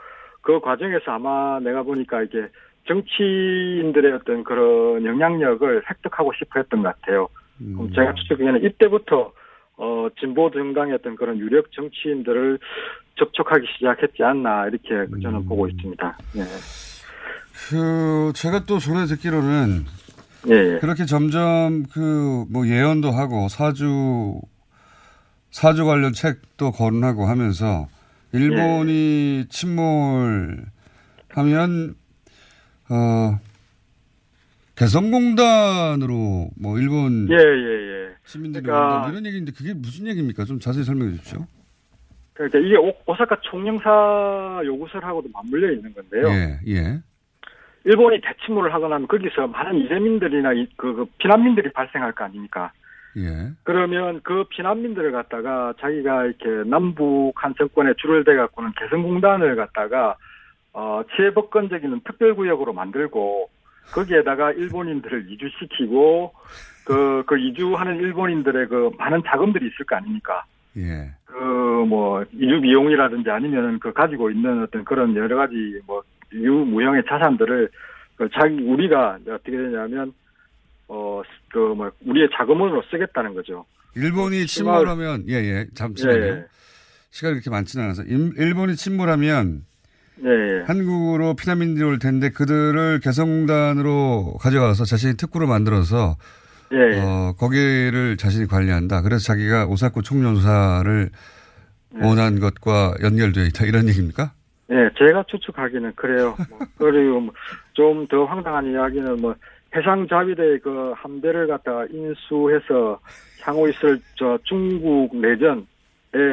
[0.48, 2.48] 그 과정에서 아마 내가 보니까 이게
[2.86, 7.28] 정치인들의 어떤 그런 영향력을 획득하고 싶어 했던 것 같아요.
[7.58, 9.30] 그럼 제가 추측하기에는 이때부터
[9.76, 12.58] 어 진보 정당의 어떤 그런 유력 정치인들을
[13.16, 14.88] 접촉하기 시작했지 않나 이렇게
[15.22, 16.18] 저는 보고 있습니다.
[16.36, 16.40] 예.
[17.68, 19.84] 그 제가 또 전에 듣기로는
[20.48, 20.78] 예.
[20.78, 24.40] 그렇게 점점 그 뭐 예언도 하고 사주
[25.50, 27.86] 사주 관련 책도 거론하고 하면서
[28.32, 30.66] 일본이 침몰하면
[32.90, 33.38] 어
[34.76, 38.08] 개성공단으로 뭐 일본 예, 예, 예.
[38.24, 40.44] 시민들이 그러니까- 온다 이런 얘기인데 그게 무슨 얘기입니까?
[40.44, 41.46] 좀 자세히 설명해 주십시오.
[42.34, 46.28] 그러니까 이게 오, 오사카 총영사 요구설하고도 맞물려 있는 건데요.
[46.28, 47.00] 예, 예.
[47.84, 52.70] 일본이 대침몰을 하거나 하면 거기서 많은 이재민들이나 이- 그, 그 피난민들이 발생할 거 아닙니까?
[53.18, 53.52] 예.
[53.64, 60.16] 그러면 그 피난민들을 갖다가 자기가 이렇게 남북 한 정권에 줄을 대 갖고는 개성공단을 갖다가
[60.72, 63.50] 어 치해법권적인 특별구역으로 만들고
[63.92, 66.32] 거기에다가 일본인들을 이주시키고
[66.84, 70.44] 그, 그 이주하는 일본인들의 그 많은 자금들이 있을 거 아닙니까?
[70.76, 71.10] 예.
[71.26, 76.02] 그뭐 이주 비용이라든지 아니면은 그 가지고 있는 어떤 그런 여러 가지 뭐
[76.32, 77.68] 유무형의 자산들을
[78.16, 80.12] 그 자기 우리가 어떻게 되냐면
[80.88, 83.64] 어 그 뭐 우리의 자금으로 쓰겠다는 거죠.
[83.96, 85.66] 일본이 침몰하면 예, 예.
[85.74, 86.20] 잠시만요.
[86.26, 86.44] 예.
[87.10, 89.62] 시간이 그렇게 많지는 않아서 일- 일본이 침몰하면
[90.24, 90.62] 예, 예.
[90.66, 96.16] 한국으로 피난민들이 올 텐데 그들을 개성공단으로 가져가서 자신이 특구를 만들어서
[96.72, 97.00] 예, 예.
[97.00, 99.00] 어, 거기를 자신이 관리한다.
[99.02, 101.08] 그래서 자기가 오사쿠 총련사를
[102.02, 103.64] 원한 것과 연결되어 있다.
[103.64, 104.32] 이런 얘기입니까?
[104.70, 106.36] 예, 제가 추측하기는 그래요.
[106.50, 107.26] 뭐, 그리고
[107.72, 109.34] 좀더 황당한 이야기는 뭐
[109.74, 113.00] 해상자위대 그 함대를 갖다가 인수해서
[113.42, 115.62] 향후 있을 저 중국 내전에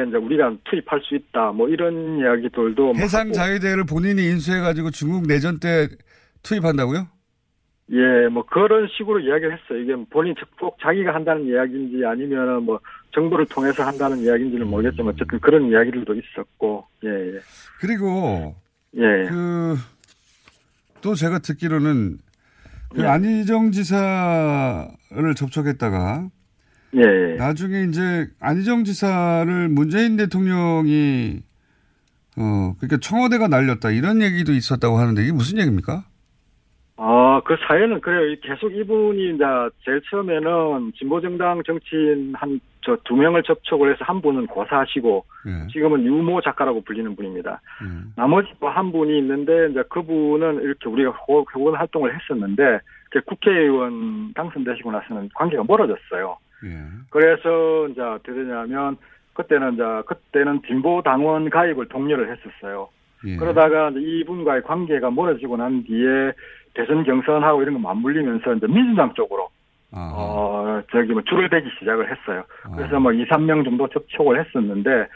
[0.08, 1.52] 이제 우리가 투입할 수 있다.
[1.52, 3.32] 뭐 이런 이야기들도 뭐 해상.
[3.32, 5.88] 자위대를 본인이 인수해 가지고 중국 내전 때
[6.42, 7.08] 투입한다고요?
[7.92, 9.78] 예, 뭐 그런 식으로 이야기를 했어요.
[9.78, 12.80] 이게 본인 꼭 자기가 한다는 이야기인지 아니면은 뭐
[13.12, 17.38] 정부를 통해서 한다는 이야기인지는 모르겠지만 어쨌든 그런 이야기들도 있었고, 예, 예.
[17.80, 18.56] 그리고
[18.96, 19.28] 예.
[19.28, 19.76] 그
[21.06, 22.18] 또 제가 듣기로는
[22.90, 23.06] 그 예.
[23.06, 26.30] 안희정 지사를 접촉했다가
[26.96, 27.36] 예, 예.
[27.36, 31.42] 나중에 이제 안희정 지사를 문재인 대통령이
[32.36, 36.04] 어 그러니까 청와대가 날렸다 이런 얘기도 있었다고 하는데 이게 무슨 얘기입니까?
[36.98, 38.26] 아, 그 사연은 그래요.
[38.30, 39.44] 이 계속 이분이 이제
[39.84, 45.66] 제일 처음에는 진보정당 정치인 한, 저 두 명을 접촉을 해서 한 분은 고사하시고, 예.
[45.72, 47.60] 지금은 유모 작가라고 불리는 분입니다.
[47.82, 48.12] 음.
[48.16, 52.78] 나머지 또 한 분이 있는데, 이제 그분은 이렇게 우리가 호- 호원 활동을 했었는데,
[53.10, 56.38] 그 국회의원 당선되시고 나서는 관계가 멀어졌어요.
[56.64, 56.70] 예.
[57.10, 58.96] 그래서 이제 어떻게 되냐면,
[59.34, 62.88] 그때는 이제, 그때는 진보 당원 가입을 독려를 했었어요.
[63.26, 63.36] 예.
[63.36, 66.32] 그러다가 이분과의 관계가 멀어지고 난 뒤에
[66.74, 69.48] 대선 경선하고 이런 거 맞물리면서 이제 민주당 쪽으로
[69.92, 72.44] 아, 어 저기 뭐 줄을 대기 시작을 했어요.
[72.74, 75.08] 그래서 뭐 2, 3명 정도 접촉을 했었는데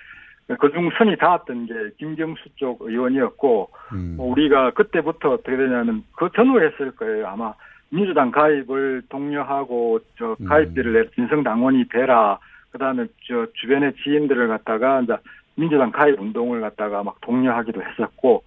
[0.58, 4.14] 그중 선이 닿았던 게 김경수 쪽 의원이었고 음.
[4.16, 7.28] 뭐 우리가 그때부터 어떻게 되냐면 그 전후에 했을 거예요.
[7.28, 7.54] 아마
[7.90, 12.38] 민주당 가입을 독려하고 저 가입비를 내 진성 당원이 되라.
[12.70, 15.16] 그다음에 저 주변의 지인들을 갖다가 이제
[15.60, 18.42] 민주당 가입 운동을 갖다가 막 독려하기도 했었고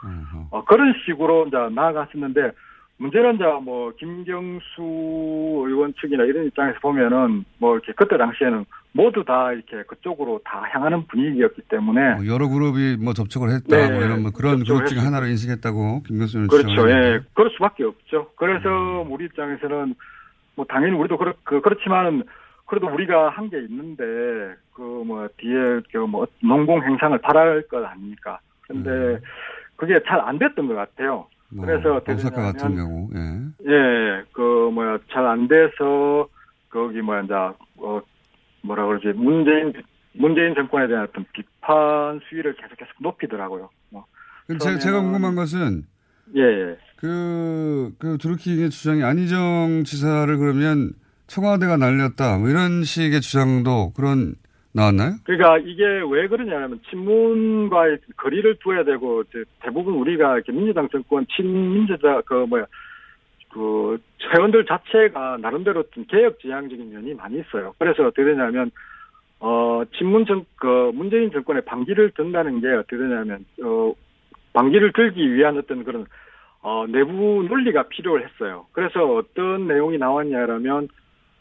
[0.52, 2.52] 어, 그런 식으로 이제 나아갔었는데
[2.98, 4.82] 문제는 이제 뭐 김경수
[5.68, 11.06] 의원 측이나 이런 입장에서 보면은 뭐 이렇게 그때 당시에는 모두 다 이렇게 그쪽으로 다 향하는
[11.08, 14.98] 분위기였기 때문에 뭐 여러 그룹이 뭐 접촉을 했다 네, 뭐 이런 뭐 그런 그룹 중에
[14.98, 15.06] 했습니다.
[15.08, 16.90] 하나로 인식했다고 김경수 의원 그렇죠.
[16.90, 17.20] 예.
[17.34, 18.30] 그럴 수밖에 없죠.
[18.36, 18.70] 그래서
[19.10, 19.96] 우리 입장에서는
[20.56, 22.24] 뭐 당연히 우리도 그렇, 그, 그렇지만은
[22.68, 24.04] 그래도 우리가 한 게 있는데
[24.74, 28.40] 그 뭐 뒤에 그뭐 농공 행상을 바랄 것 아닙니까?
[28.68, 29.20] 근데
[29.76, 31.28] 그게 잘 안 됐던 것 같아요.
[31.50, 33.10] 뭐, 그래서 오사카 같은 경우.
[33.14, 33.70] 예.
[33.72, 36.28] 예, 그 뭐야 잘 안 돼서
[36.70, 38.02] 거기 뭐야 이제 어
[38.64, 39.74] 뭐라 그러지 문재인
[40.14, 43.70] 문재인 정권에 대한 어떤 비판 수위를 계속 계속 높이더라고요.
[43.90, 44.06] 뭐.
[44.48, 45.84] 근데 제가, 제가 궁금한 것은
[46.36, 46.78] 예, 예.
[46.98, 50.94] 그, 그 드루킹의 주장이 안희정 지사를 그러면
[51.28, 54.36] 청와대가 날렸다 뭐 이런 식의 주장도 그런
[54.74, 55.14] 나왔나요?
[55.24, 59.24] 그러니까 이게 왜 그러냐면 친문과의 거리를 두어야 되고
[59.62, 62.66] 대부분 우리가 이렇게 민주당 정권 친민주자 그 뭐야
[63.52, 64.00] 그
[64.34, 67.74] 회원들 자체가 나름대로 좀 개혁 지향적인 면이 많이 있어요.
[67.78, 68.72] 그래서 어떻게 되냐면
[69.40, 73.94] 어 친문 정그 문재인 정권의 방귀를 든다는 게 어떻게 되냐면 어
[74.54, 76.06] 방귀를 들기 위한 어떤 그런
[76.62, 78.66] 어 내부 논리가 필요했어요.
[78.72, 80.88] 그래서 어떤 내용이 나왔냐라면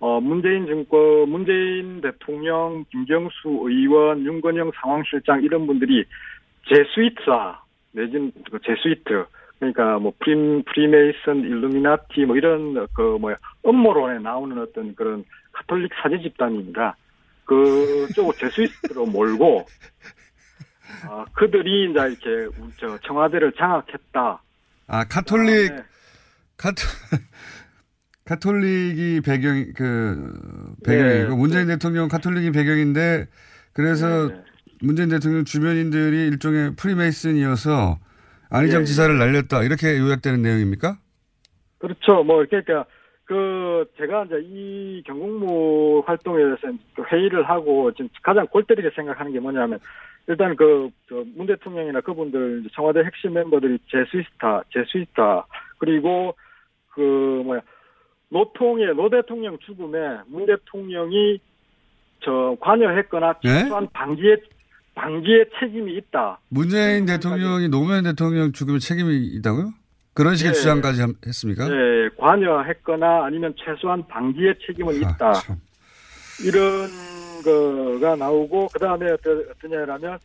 [0.02, 6.04] 어, 문재인 정권, 문재인 대통령, 김경수 의원, 윤건영 상황실장 이런 분들이
[6.68, 7.62] 제스위트사
[7.92, 9.24] 내진 그 제스위트
[9.60, 16.18] 그러니까 뭐 프림 프리메이슨, 일루미나티 뭐 이런 그 뭐야 음모론에 나오는 어떤 그런 가톨릭 사제
[16.20, 16.96] 집단입니다.
[17.44, 19.64] 그쪽 제스위트로 몰고
[21.08, 24.42] 아, 그들이 이제 이렇게 저 청와대를 장악했다.
[24.88, 25.82] 아, 카톨릭, 그다음에
[26.56, 26.88] 카톨,
[28.32, 33.26] 카톨릭이 배경, 그, 배경이고, 네, 문재인 대통령 카톨릭이 배경인데,
[33.72, 34.42] 그래서 네.
[34.80, 37.98] 문재인 대통령 주변인들이 일종의 프리메이슨이어서
[38.50, 39.62] 안희정 예, 지사를 날렸다.
[39.62, 40.96] 이렇게 요약되는 내용입니까?
[41.78, 42.22] 그렇죠.
[42.24, 42.84] 뭐 그러니까
[43.24, 49.32] 그 제가 이제 이 경공무 활동에 대해서 그 회의를 하고 지금 가장 골 때리게 생각하는
[49.32, 49.78] 게 뭐냐면
[50.26, 50.90] 일단 그
[51.34, 55.46] 문 대통령이나 그분들 청와대 핵심 멤버들이 제스위스타, 제스위타
[55.78, 56.34] 그리고
[56.90, 57.60] 그 뭐야
[58.32, 61.38] 노통의 노 대통령 죽음에 문 대통령이
[62.24, 63.48] 저 관여했거나 예?
[63.48, 64.36] 최소한 방기에
[64.94, 66.38] 방기에 책임이 있다.
[66.48, 69.72] 문재인 대통령이 노무현 대통령 죽음에 책임이 있다고요?
[70.14, 70.54] 그런 식의 예.
[70.54, 71.64] 주장까지 함- 했습니까?
[71.68, 75.28] 예, 관여했거나 아니면 최소한 방기의 책임은 있다.
[75.30, 75.56] 아, 참.
[76.46, 76.88] 이런
[77.44, 80.18] 거가 나오고 그 다음에 어떠냐라면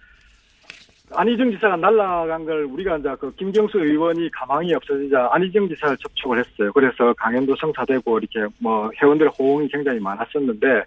[1.14, 6.72] 안희정 지사가 날라간 걸 우리가 이제 그 김경수 의원이 가망이 없어지자 안희정 지사를 접촉을 했어요.
[6.74, 10.84] 그래서 강연도 성사되고 이렇게 뭐 회원들의 호응이 굉장히 많았었는데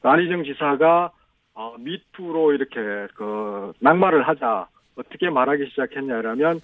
[0.00, 1.10] 그 안희정 지사가
[1.54, 2.80] 어, 미투로 이렇게
[3.14, 6.60] 그 낙마를 하자 어떻게 말하기 시작했냐라면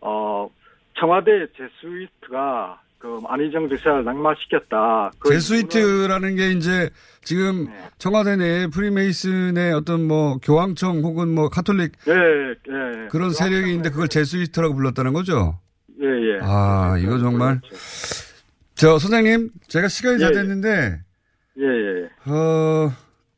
[0.00, 0.48] 어
[0.94, 5.12] 청와대 제스위트가 그 안희정 지사를 낙마시켰다.
[5.20, 6.90] 그 제스위트라는 게 이제
[7.22, 7.72] 지금 네.
[7.98, 13.08] 청와대 내에 프리메이슨의 어떤 뭐 교황청 혹은 뭐 카톨릭 예, 예.
[13.08, 15.60] 그런 세력이 있는데 그걸 제스위트라고 불렀다는 거죠?
[16.02, 16.38] 예, 예.
[16.42, 17.60] 아, 이거 정말.
[18.74, 20.32] 저 선생님, 제가 시간이 다 예, 예.
[20.32, 21.00] 됐는데,
[21.58, 22.30] 예, 예.
[22.30, 22.92] 어,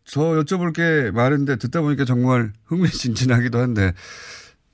[0.05, 3.93] 저 여쭤볼 게 많은데 듣다 보니까 정말 흥미진진하기도 한데,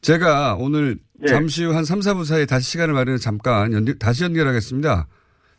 [0.04, 1.28] 제가 오늘 예.
[1.28, 5.06] 잠시 후 한 3, 4분 사이에 다시 시간을 마련해 잠깐 연결, 다시 연결하겠습니다.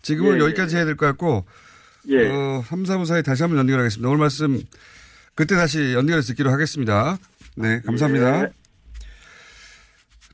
[0.03, 1.45] 지금은 예, 여기까지 해야 될 것 같고,
[2.09, 2.29] 예.
[2.29, 4.07] 어, 3, 4분 사이에 다시 한번 연결하겠습니다.
[4.07, 4.61] 오늘 말씀
[5.33, 7.17] 그때 다시 연결해서 듣기로 하겠습니다.
[7.57, 8.43] 네, 감사합니다.
[8.43, 8.47] 예.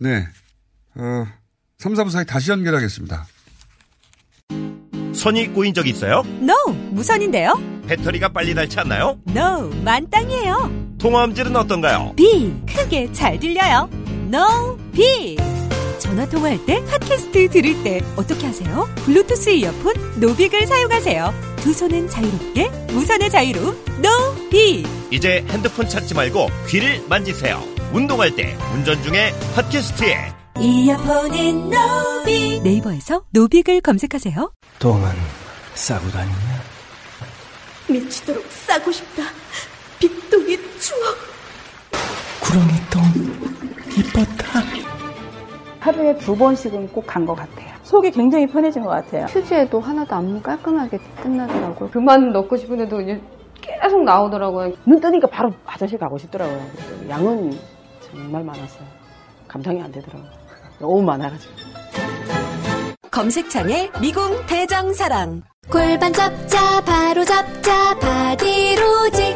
[0.01, 0.27] 네.
[0.95, 1.25] 어,
[1.77, 3.25] 3, 4분 사이 다시 연결하겠습니다.
[5.13, 6.23] 손이 꼬인 적 있어요?
[6.41, 6.53] No,
[6.91, 7.53] 무선인데요?
[7.87, 9.17] 배터리가 빨리 닳지 않나요?
[9.29, 10.80] No, 만땅이에요.
[11.01, 12.13] 통화음질은 어떤가요?
[12.15, 13.89] B, 크게 잘 들려요.
[14.31, 15.35] No, B.
[15.97, 18.87] 전화 통화할 때, 팟캐스트 들을 때 어떻게 하세요?
[19.05, 21.33] 블루투스 이어폰, 노빅을 사용하세요.
[21.57, 24.85] 두 손은 자유롭게, 무선의 자유로움, No, B.
[25.09, 27.63] 이제 핸드폰 찾지 말고 귀를 만지세요.
[27.91, 32.61] 운동할 때, 운전 중에 팟캐스트에 이어폰인 노빅.
[32.61, 34.51] 네이버에서 노빅을 검색하세요.
[34.77, 35.11] 똥은
[35.73, 36.61] 싸고 다니냐?
[37.87, 39.23] 미치도록 싸고 싶다.
[40.01, 41.15] 빅동의 추억.
[42.41, 43.01] 구렁이 똥
[43.95, 44.61] 이뻤다.
[45.79, 47.69] 하루에 두 번씩은 꼭 간 것 같아요.
[47.83, 49.25] 속이 굉장히 편해진 것 같아요.
[49.25, 51.89] 휴지에도 하나도 안 깔끔하게 끝나더라고요.
[51.91, 53.21] 그만 넣고 싶은데도 이제
[53.61, 54.73] 계속 나오더라고요.
[54.85, 56.59] 눈 뜨니까 바로 화장실 가고 싶더라고요.
[57.09, 57.57] 양은
[58.01, 58.83] 정말 많았어요.
[59.47, 60.29] 감당이 안 되더라고요.
[60.79, 61.53] 너무 많아가지고.
[63.11, 65.43] 검색창에 미궁 대장사랑.
[65.71, 69.35] 골반 잡자 바로 잡자 바디로직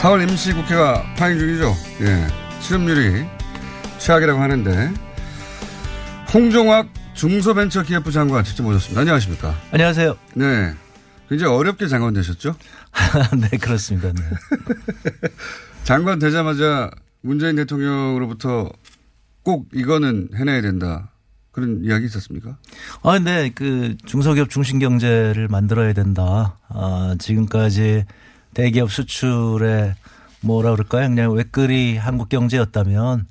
[0.00, 1.74] 4월 임시 국회가 파행 중이죠.
[2.00, 2.26] 예.
[2.60, 3.26] 실업률이
[3.98, 4.90] 최악이라고 하는데
[6.32, 9.02] 홍종학 중소벤처기업부 장관 직접 모셨습니다.
[9.02, 9.54] 안녕하십니까?
[9.72, 10.16] 안녕하세요.
[10.36, 10.74] 네.
[11.28, 12.56] 굉장히 어렵게 장관 되셨죠?
[13.38, 14.10] 네, 그렇습니다.
[14.10, 14.22] 네.
[15.84, 18.70] 장관 되자마자 문재인 대통령으로부터
[19.42, 21.10] 꼭 이거는 해내야 된다.
[21.52, 22.56] 그런 이야기 있었습니까?
[23.02, 26.58] 아, 근데 그 중소기업 중심경제를 만들어야 된다.
[26.70, 28.06] 아, 지금까지
[28.54, 29.94] 대기업 수출에
[30.40, 31.08] 뭐라 그럴까요?
[31.08, 33.26] 그냥 외끌이 한국 경제였다면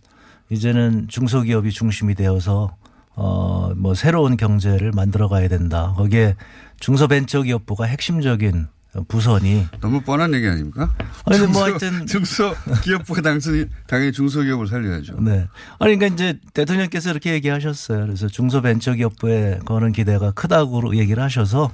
[0.49, 2.75] 이제는 중소기업이 중심이 되어서
[3.15, 5.93] 어, 뭐 새로운 경제를 만들어 가야 된다.
[5.97, 6.35] 거기에
[6.79, 8.67] 중소벤처기업부가 핵심적인
[9.07, 10.89] 부선이 너무 뻔한 얘기 아닙니까?
[11.25, 15.17] 아니 중소, 뭐 하여튼 중소기업부가 당연히 당연히 중소기업을 살려야죠.
[15.21, 15.47] 네.
[15.77, 18.05] 아니 그러니까 이제 대통령께서 이렇게 얘기하셨어요.
[18.05, 21.71] 그래서 중소벤처기업부에 거는 기대가 크다고 얘기를 하셔서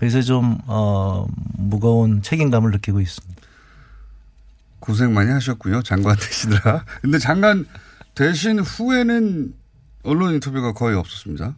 [0.00, 1.26] 그래서 좀, 어,
[1.58, 3.40] 무거운 책임감을 느끼고 있습니다.
[4.78, 5.82] 고생 많이 하셨고요.
[5.82, 6.86] 장관 되시느라.
[7.02, 7.66] 근데 장관
[8.14, 9.52] 되신 후에는
[10.04, 11.54] 언론 인터뷰가 거의 없었습니다.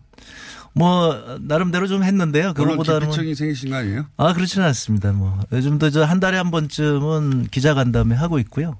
[0.74, 2.52] 뭐 나름대로 좀 했는데요.
[2.54, 4.06] 그거보다는 기피증이 생기신 거 아니에요?
[4.16, 5.12] 아 그렇지는 않습니다.
[5.12, 8.76] 뭐 요즘도 저 한 달에 한 번쯤은 기자 간담회 하고 있고요.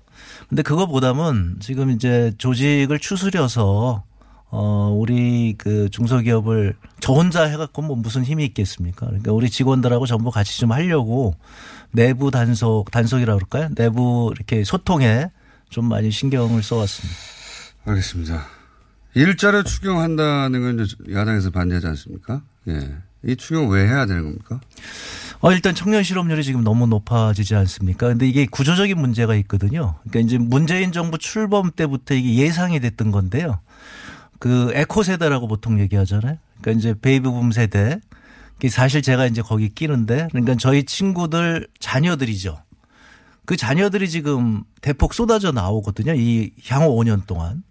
[0.49, 4.03] 근데 그거보다는 지금 이제 조직을 추스려서
[4.55, 9.07] 어, 우리 그 중소기업을 저 혼자 해갖고 뭐 무슨 힘이 있겠습니까?
[9.07, 11.35] 그러니까 우리 직원들하고 전부 같이 좀 하려고
[11.91, 13.75] 내부 단속, 단속이라고 그럴까요?
[13.75, 15.31] 내부 이렇게 소통에
[15.71, 17.19] 좀 많이 신경을 써왔습니다.
[17.87, 18.47] 알겠습니다.
[19.15, 22.43] 일자를 추경한다는 건 야당에서 반대하지 않습니까?
[22.69, 22.95] 예.
[23.25, 24.61] 이 추경 왜 해야 되는 겁니까?
[25.41, 28.09] 어, 일단 청년 실업률이 지금 너무 높아지지 않습니까?
[28.09, 29.95] 근데 이게 구조적인 문제가 있거든요.
[30.03, 33.61] 그러니까 이제 문재인 정부 출범 때부터 이게 예상이 됐던 건데요.
[34.43, 36.37] 그 에코 세대라고 보통 얘기하잖아요.
[36.61, 38.01] 그러니까 이제 베이비붐 세대.
[38.71, 42.59] 사실 제가 이제 거기 끼는데 그러니까 저희 친구들 자녀들이죠.
[43.45, 46.15] 그 자녀들이 지금 대폭 쏟아져 나오거든요.
[46.15, 47.63] 이 향후 5년 동안.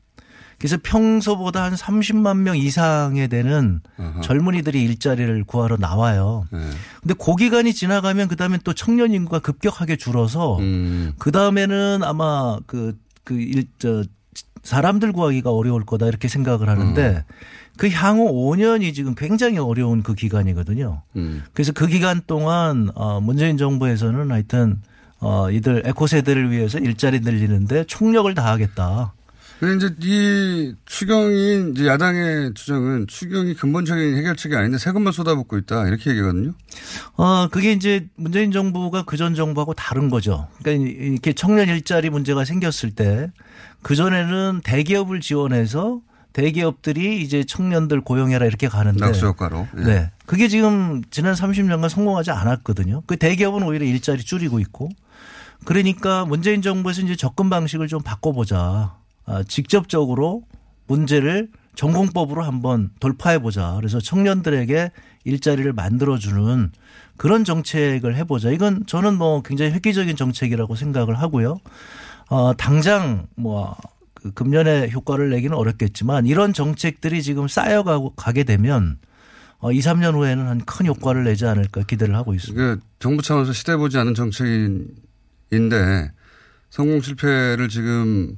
[0.59, 4.21] 그래서 평소보다 한 30만 명 이상에 되는 어허.
[4.21, 6.45] 젊은이들이 일자리를 구하러 나와요.
[6.53, 6.59] 네.
[7.01, 11.11] 근데 고 기간이 지나가면 그다음에 또 청년 인구가 급격하게 줄어서 음.
[11.19, 14.03] 그다음에는 아마 그 그 일 저
[14.63, 17.35] 사람들 구하기가 어려울 거다 이렇게 생각을 하는데 음.
[17.77, 21.01] 그 향후 5년이 지금 굉장히 어려운 그 기간이거든요.
[21.15, 21.43] 음.
[21.53, 24.81] 그래서 그 기간 동안 어 문재인 정부에서는 하여튼
[25.19, 29.13] 어 이들 에코 세대를 위해서 일자리 늘리는데 총력을 다하겠다.
[29.61, 36.09] 근데 이제 이 추경이 이제 야당의 주장은 추경이 근본적인 해결책이 아닌데 세금만 쏟아붓고 있다 이렇게
[36.09, 36.53] 얘기거든요.
[37.15, 40.47] 어 그게 이제 문재인 정부가 그전 정부하고 다른 거죠.
[40.63, 43.31] 그러니까 이렇게 청년 일자리 문제가 생겼을 때
[43.81, 46.01] 그 전에는 대기업을 지원해서
[46.33, 49.67] 대기업들이 이제 청년들 고용해라 이렇게 가는데 낙수 효과로.
[49.79, 49.83] 예.
[49.83, 50.11] 네.
[50.25, 53.03] 그게 지금 지난 30년간 성공하지 않았거든요.
[53.05, 54.89] 그 대기업은 오히려 일자리 줄이고 있고
[55.65, 58.95] 그러니까 문재인 정부에서 이제 접근 방식을 좀 바꿔보자.
[59.31, 60.43] 아, 직접적으로
[60.87, 63.73] 문제를 전공법으로 한번 돌파해 보자.
[63.77, 64.91] 그래서 청년들에게
[65.23, 66.71] 일자리를 만들어주는
[67.15, 68.49] 그런 정책을 해보자.
[68.51, 71.59] 이건 저는 뭐 굉장히 획기적인 정책이라고 생각을 하고요.
[72.29, 73.77] 어, 당장 뭐,
[74.13, 78.97] 그 금년에 효과를 내기는 어렵겠지만 이런 정책들이 지금 쌓여가고 가게 되면
[79.59, 82.61] 어, 2, 3년 후에는 한 큰 효과를 내지 않을까 기대를 하고 있습니다.
[82.61, 86.11] 그 정부 차원에서 시대 보지 않은 정책인데
[86.69, 88.37] 성공 실패를 지금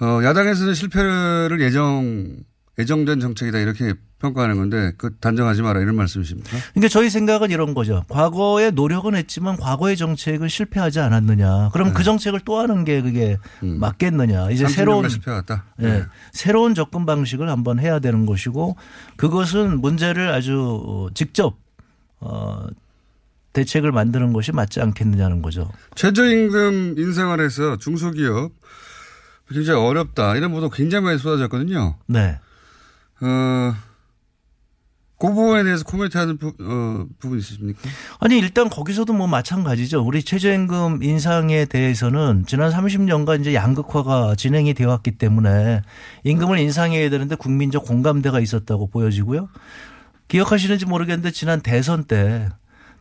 [0.00, 2.36] 어, 야당에서는 실패를 예정
[2.78, 6.56] 예정된 정책이다 이렇게 평가하는 건데 그 단정하지 마라 이런 말씀이십니까?
[6.72, 8.02] 그러니까 저희 생각은 이런 거죠.
[8.08, 11.70] 과거에 노력은 했지만 과거의 정책은 실패하지 않았느냐.
[11.72, 11.94] 그럼 네.
[11.94, 13.78] 그 정책을 또 하는 게 그게 음.
[13.78, 14.50] 맞겠느냐.
[14.50, 15.64] 이제 새로운 실패했다.
[15.78, 15.98] 네.
[15.98, 16.04] 네.
[16.32, 18.76] 새로운 접근 방식을 한번 해야 되는 것이고
[19.16, 21.56] 그것은 문제를 아주 직접
[22.20, 22.66] 어
[23.52, 25.70] 대책을 만드는 것이 맞지 않겠느냐는 거죠.
[25.94, 28.50] 최저임금 인상을해서 중소기업
[29.50, 31.96] 굉장히 어렵다 이런 보도 굉장히 많이 쏟아졌거든요.
[32.06, 32.38] 네.
[33.20, 33.74] 어,
[35.18, 37.80] 그 부분에 대해서 코멘트 하는 부, 어, 부분 있으십니까?
[38.20, 40.04] 아니 일단 거기서도 뭐 마찬가지죠.
[40.04, 45.82] 우리 최저임금 인상에 대해서는 지난 30년간 이제 양극화가 진행이 되어 왔기 때문에
[46.24, 49.48] 임금을 인상해야 되는데 국민적 공감대가 있었다고 보여지고요.
[50.28, 52.48] 기억하시는지 모르겠는데 지난 대선 때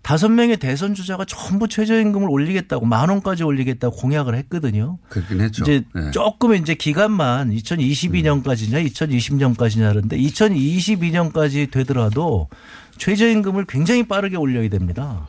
[0.04, 4.99] 다섯 명의 대선 주자가 전부 최저임금을 올리겠다고 만 원까지 올리겠다고 공약을 했거든요.
[5.08, 5.64] 그렇긴 했죠.
[5.64, 6.12] 이제 네.
[6.12, 12.49] 조금 이제 기간만 2022년까지냐 2020년까지냐는데 2022년까지 되더라도
[12.97, 15.28] 최저임금을 굉장히 빠르게 올려야 됩니다.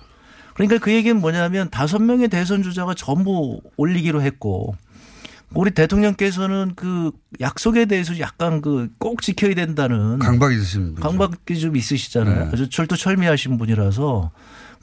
[0.55, 4.75] 그러니까 그 얘기는 뭐냐면 다섯 명의 대선 주자가 전부 올리기로 했고
[5.53, 11.03] 우리 대통령께서는 그 약속에 대해서 약간 그 꼭 지켜야 된다는 강박이 있으신 분.
[11.03, 12.45] 강박이 좀 있으시잖아요.
[12.47, 12.51] 네.
[12.53, 14.33] 아주 철두철미하신 분이라서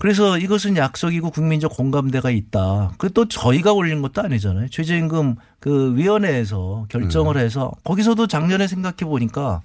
[0.02, 2.92] 그래서 이것은 약속이고 국민적 공감대가 있다.
[2.98, 4.68] 그또 저희가 올린 것도 아니잖아요.
[4.70, 7.42] 최저임금 그 위원회에서 결정을 네.
[7.42, 9.62] 해서 거기서도 작년에 생각해 보니까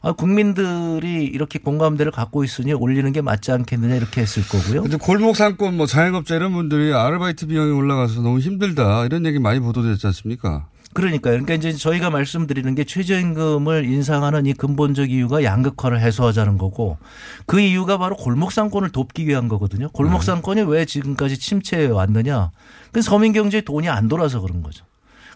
[0.00, 4.82] 아, 국민들이 이렇게 공감대를 갖고 있으니 올리는 게 맞지 않겠느냐 이렇게 했을 거고요.
[4.82, 9.58] 근데 골목 상권 뭐 자영업자 이런 분들이 아르바이트 비용이 올라가서 너무 힘들다 이런 얘기 많이
[9.58, 10.68] 보도됐지 않습니까?
[10.92, 11.34] 그러니까요.
[11.34, 16.98] 그러니까 이제 저희가 말씀드리는 게 최저임금을 인상하는 이 근본적 이유가 양극화를 해소하자는 거고
[17.46, 19.88] 그 이유가 바로 골목상권을 돕기 위한 거거든요.
[19.90, 22.50] 골목상권이 왜 지금까지 침체해 왔느냐.
[22.90, 24.84] 그 서민경제에 돈이 안 돌아서 그런 거죠.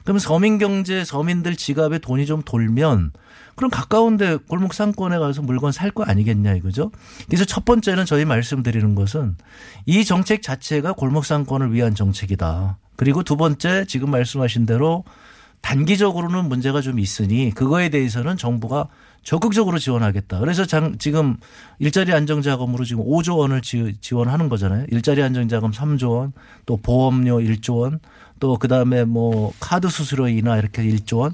[0.03, 3.13] 그럼 서민경제 서민들 지갑에 돈이 좀 돌면
[3.55, 6.91] 그럼 가까운데 골목 상권에 가서 물건 살 거 아니겠냐 이거죠.
[7.29, 9.37] 그래서 첫 번째는 저희 말씀드리는 것은
[9.87, 12.79] 이 정책 자체가 골목 상권을 위한 정책이다.
[12.97, 15.05] 그리고 두 번째 지금 말씀하신 대로
[15.65, 18.89] 단기적으로는 문제가 좀 있으니 그거에 대해서는 정부가
[19.23, 20.39] 적극적으로 지원하겠다.
[20.41, 21.39] 그래서 장, 지금
[21.79, 24.85] 일자리 안정자금으로 지금 5조 원을 지, 지원하는 거잖아요.
[24.91, 26.33] 일자리 안정자금 3조 원,
[26.67, 28.01] 또 보험료 1조 원,
[28.41, 31.33] 또 그다음에 뭐 카드 수수료 인하 이렇게 1조 원.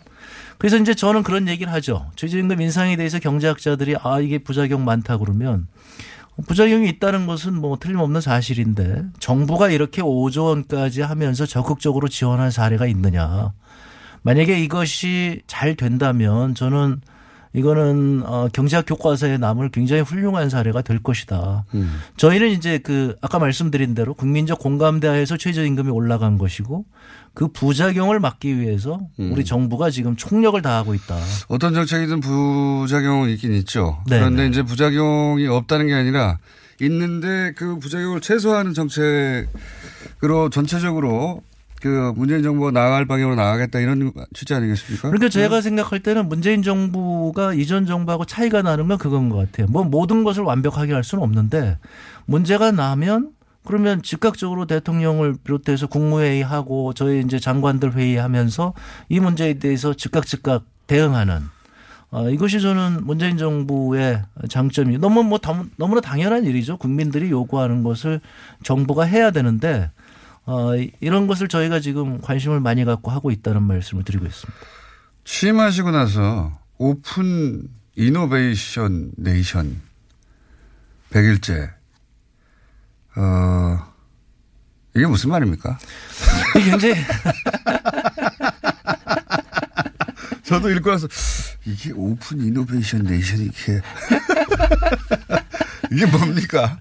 [0.58, 2.06] 그래서 이제 저는 그런 얘기를 하죠.
[2.14, 5.66] 최저임금 인상에 대해서 경제학자들이 아 이게 부작용 많다 그러면
[6.46, 13.52] 부작용이 있다는 것은 뭐 틀림없는 사실인데 정부가 이렇게 5조 원까지 하면서 적극적으로 지원한 사례가 있느냐.
[14.22, 17.00] 만약에 이것이 잘 된다면 저는
[17.52, 21.64] 이거는 어 경제학 교과서에 남을 굉장히 훌륭한 사례가 될 것이다.
[21.74, 22.00] 음.
[22.16, 26.84] 저희는 이제 그 아까 말씀드린 대로 국민적 공감대하에서 최저임금이 올라간 것이고
[27.34, 29.32] 그 부작용을 막기 위해서 음.
[29.32, 31.16] 우리 정부가 지금 총력을 다하고 있다.
[31.48, 33.98] 어떤 정책이든 부작용은 있긴 있죠.
[34.06, 34.48] 네, 그런데 네.
[34.48, 36.38] 이제 부작용이 없다는 게 아니라
[36.80, 41.42] 있는데 그 부작용을 최소화하는 정책으로 전체적으로
[41.80, 45.08] 그 문재인 정부가 나아갈 방향으로 나가겠다 이런 취지 아니겠습니까?
[45.08, 49.66] 그러니까 제가 생각할 때는 문재인 정부가 이전 정부하고 차이가 나는 건 그건 것 같아요.
[49.68, 51.78] 뭐 모든 것을 완벽하게 할 수는 없는데
[52.26, 53.30] 문제가 나면
[53.66, 58.74] 그러면 즉각적으로 대통령을 비롯해서 국무회의 하고 저희 이제 장관들 회의하면서
[59.08, 61.40] 이 문제에 대해서 즉각 즉각 대응하는
[62.10, 66.76] 어, 이것이 저는 문재인 정부의 장점이 너무 뭐 당- 너무나 당연한 일이죠.
[66.76, 68.20] 국민들이 요구하는 것을
[68.64, 69.90] 정부가 해야 되는데
[70.50, 74.60] 어, 이런 것을 저희가 지금 관심을 많이 갖고 하고 있다는 말씀을 드리고 있습니다.
[75.22, 79.80] 취임하시고 나서 오픈 이노베이션 네이션
[81.10, 81.70] 100일째
[83.16, 83.78] 어
[84.96, 85.78] 이게 무슨 말입니까?
[86.56, 86.94] 이게 굉장히
[90.42, 91.06] 저도 읽고 나서
[91.64, 93.80] 이게 open innovation nation이 이게
[95.92, 96.80] 이게 뭡니까?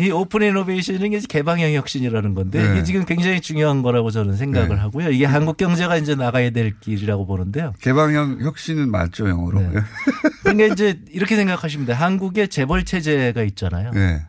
[0.00, 2.72] 이 open innovation은 이게 개방형 혁신이라는 건데 네.
[2.72, 4.74] 이게 지금 굉장히 중요한 거라고 저는 생각을 네.
[4.76, 5.10] 하고요.
[5.10, 7.74] 이게 한국 경제가 이제 나가야 될 길이라고 보는데요.
[7.80, 9.60] 개방형 혁신은 맞죠 영어로.
[9.60, 9.80] 네.
[10.42, 11.96] 그러니까 이제 이렇게 생각하시면 돼요.
[11.96, 13.90] 한국에 재벌 체제가 있잖아요.
[13.92, 14.22] 네.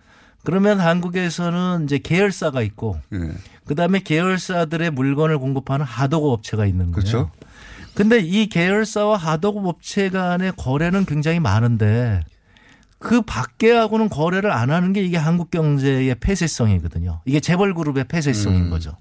[0.43, 3.31] 그러면 한국에서는 이제 계열사가 있고 네.
[3.65, 6.93] 그다음에 계열사들의 물건을 공급하는 하도급 업체가 있는 거예요.
[6.95, 7.31] 그렇죠.
[7.93, 12.21] 근데 이 계열사와 하도급 업체 간의 거래는 굉장히 많은데
[13.01, 17.21] 그 밖에하고는 거래를 안 하는 게 이게 한국 경제의 폐쇄성이거든요.
[17.25, 18.69] 이게 재벌 그룹의 폐쇄성인 음.
[18.69, 18.95] 거죠.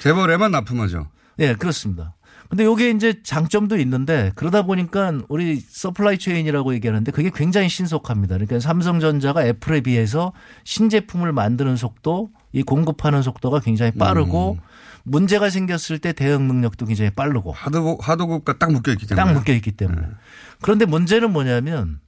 [0.00, 1.08] 재벌에만 납품하죠.
[1.38, 2.14] 네, 그렇습니다.
[2.48, 8.36] 근데 요게 이제 장점도 있는데 그러다 보니까 우리 supply chain이라고 얘기하는데 그게 굉장히 신속합니다.
[8.36, 10.32] 그러니까 삼성전자가 애플에 비해서
[10.64, 14.58] 신제품을 만드는 속도, 이 공급하는 속도가 굉장히 빠르고 음.
[15.04, 19.26] 문제가 생겼을 때 대응 능력도 굉장히 빠르고 하도 하도급과 딱 묶여 있기 때문에.
[19.26, 20.00] 딱 묶여 있기 때문에.
[20.00, 20.16] 음.
[20.62, 22.00] 그런데 문제는 뭐냐면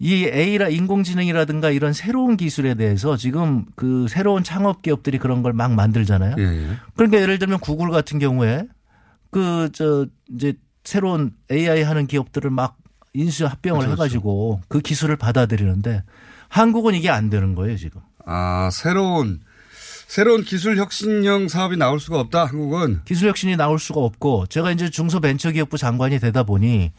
[0.00, 5.72] 이 AI라 인공지능이라든가 이런 새로운 기술에 대해서 지금 그 새로운 창업 기업들이 그런 걸 막
[5.72, 6.36] 만들잖아요.
[6.38, 6.66] 예, 예.
[6.94, 8.62] 그러니까 예를 들면 구글 같은 경우에
[9.30, 12.76] 그 저 이제 새로운 AI 하는 기업들을 막
[13.12, 16.04] 인수 합병을 그렇죠, 해가지고 그 기술을 받아들이는데
[16.48, 18.00] 한국은 이게 안 되는 거예요 지금.
[18.24, 19.40] 아 새로운
[20.06, 23.00] 새로운 기술 혁신형 사업이 나올 수가 없다 한국은.
[23.04, 26.92] 기술 혁신이 나올 수가 없고 제가 이제 중소벤처기업부 장관이 되다 보니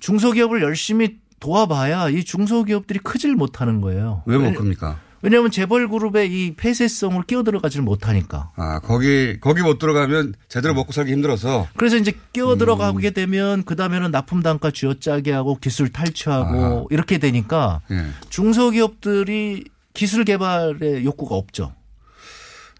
[0.00, 4.22] 중소기업을 열심히 도와봐야 이 중소기업들이 크질 못하는 거예요.
[4.26, 5.00] 왜 못 큽니까?
[5.22, 8.52] 왜냐하면 재벌 그룹의 이 폐쇄성을 끼어들어가지를 못하니까.
[8.54, 11.66] 아 거기 거기 못 들어가면 제대로 먹고 살기 힘들어서.
[11.76, 12.58] 그래서 이제 끼어 음.
[12.58, 16.84] 들어가게 되면 그 다음에는 납품 단가 쥐어짜게 하고 기술 탈취하고 아하.
[16.90, 18.06] 이렇게 되니까 예.
[18.28, 19.64] 중소기업들이
[19.94, 21.72] 기술 개발의 욕구가 없죠.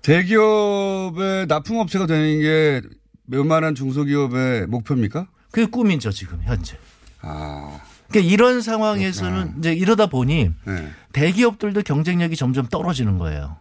[0.03, 2.81] 대기업의 납품업체가 되는 게
[3.29, 5.27] 웬만한 중소기업의 목표입니까?
[5.51, 6.77] 그게 꿈이죠 지금 현재.
[7.23, 7.81] 아.
[8.09, 10.91] 그러니까 이런 상황에서는 이제 이러다 보니 네.
[11.13, 13.57] 대기업들도 경쟁력이 점점 떨어지는 거예요.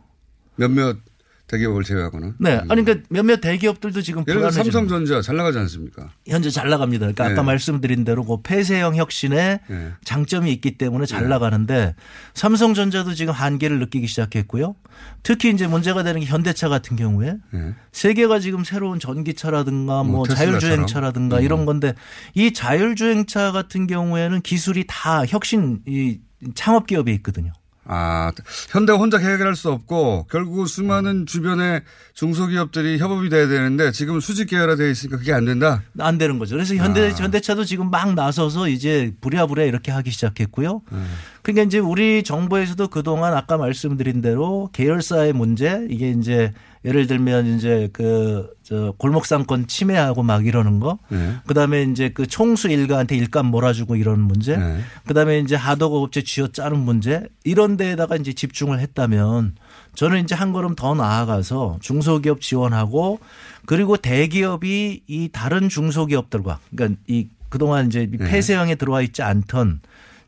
[0.55, 0.97] 몇몇
[1.55, 2.35] 대기업을 제외하고는.
[2.39, 2.61] 네.
[2.69, 6.09] 아니 그러니까 몇몇 대기업들도 지금 예를 들어 삼성전자 잘 나가지 않습니까?
[6.27, 7.01] 현재 잘 나갑니다.
[7.01, 7.41] 그러니까 아까 네.
[7.43, 9.91] 말씀드린 대로 그 폐쇄형 혁신에 네.
[10.03, 11.29] 장점이 있기 때문에 잘 네.
[11.29, 11.95] 나가는데
[12.33, 14.75] 삼성전자도 지금 한계를 느끼기 시작했고요.
[15.23, 17.73] 특히 이제 문제가 되는 게 현대차 같은 경우에 네.
[17.91, 20.27] 세계가 지금 새로운 전기차라든가 뭐 뭐.
[20.27, 21.43] 자율주행차라든가 음.
[21.43, 21.93] 이런 건데
[22.33, 26.19] 이 자율주행차 같은 경우에는 기술이 다 혁신 이
[26.53, 27.51] 창업 기업에 있거든요.
[27.88, 28.31] 아,
[28.69, 31.83] 현대가 혼자 해결할 수 없고 결국 수많은 주변의
[32.15, 35.83] 중소기업들이 협업이 돼야 되는데 지금 수직 계열화 되어 있으니까 그게 안 된다.
[35.99, 36.55] 안 되는 거죠.
[36.55, 37.11] 그래서 현대 아.
[37.11, 40.81] 현대차도 지금 막 나서서 이제 부랴부랴 이렇게 하기 시작했고요.
[40.91, 41.15] 음.
[41.45, 47.87] 그러니까 이제 우리 정부에서도 그동안 아까 말씀드린 대로 계열사의 문제 이게 이제 예를 들면 이제
[47.93, 50.97] 그 저 골목상권 침해하고 막 이러는 거.
[51.09, 51.35] 네.
[51.45, 54.57] 그다음에 이제 그 총수 일가한테 일감 몰아주고 이러는 문제.
[54.57, 54.79] 네.
[55.05, 57.21] 그다음에 이제 하도급 업체 쥐어 짜는 문제.
[57.43, 59.53] 이런 데에다가 이제 집중을 했다면
[59.93, 63.19] 저는 이제 한 걸음 더 나아가서 중소기업 지원하고
[63.67, 68.17] 그리고 대기업이 이 다른 중소기업들과 그러니까 이 그동안 이제 네.
[68.17, 69.81] 폐쇄형에 들어와 있지 않던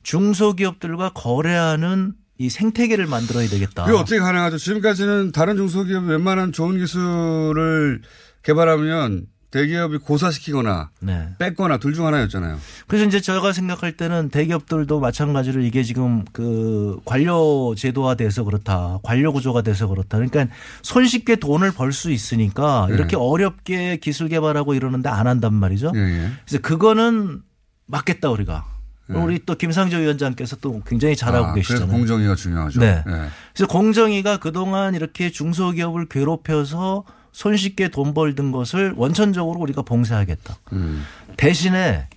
[0.04, 3.86] 중소기업들과 거래하는 이 생태계를 만들어야 되겠다.
[3.86, 4.58] 그게 어떻게 가능하죠?
[4.58, 8.02] 지금까지는 다른 중소기업이 웬만한 좋은 기술을
[8.44, 11.30] 개발하면 대기업이 고사시키거나 네.
[11.40, 12.60] 뺏거나 둘 중 하나였잖아요.
[12.86, 19.00] 그래서 이제 제가 생각할 때는 대기업들도 마찬가지로 이게 지금 그 관료 제도화 돼서 그렇다.
[19.04, 20.18] 관료 구조가 돼서 그렇다.
[20.20, 20.48] 그러니까
[20.84, 22.96] 손쉽게 돈을 벌 수 있으니까 네.
[22.96, 25.94] 이렇게 어렵게 기술 개발하고 이러는데 안 한단 말이죠.
[25.96, 26.32] 예, 예.
[26.46, 27.42] 그래서 그거는
[27.88, 28.66] 맞겠다 우리가.
[29.08, 29.20] 네.
[29.20, 31.88] 우리 또 김상조 위원장께서 또 굉장히 잘하고 아, 계시잖아요.
[31.88, 32.80] 그래서 공정위가 중요하죠.
[32.80, 33.04] 네.
[33.08, 33.30] 예.
[33.54, 40.58] 그래서 공정위가 그동안 이렇게 중소기업을 괴롭혀서 손쉽게 돈 벌던 것을 원천적으로 우리가 봉쇄하겠다.
[40.74, 41.06] 음.
[41.38, 42.10] 대신에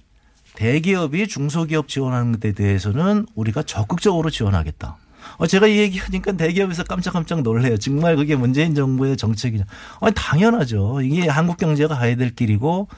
[0.54, 4.96] 대기업이 중소기업 지원하는 데 대해서는 우리가 적극적으로 지원하겠다.
[5.38, 7.76] 어, 제가 이 얘기하니까 대기업에서 깜짝깜짝 놀래요.
[7.78, 9.64] 정말 그게 문재인 정부의 정책이냐.
[10.00, 11.00] 아니, 당연하죠.
[11.02, 12.88] 이게 한국 경제가 가야 될 길이고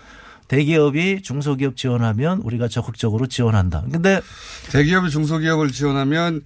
[0.53, 3.85] 대기업이 중소기업 지원하면 우리가 적극적으로 지원한다.
[3.91, 4.21] 근데
[4.71, 6.43] 대기업이 중소기업을 지원하면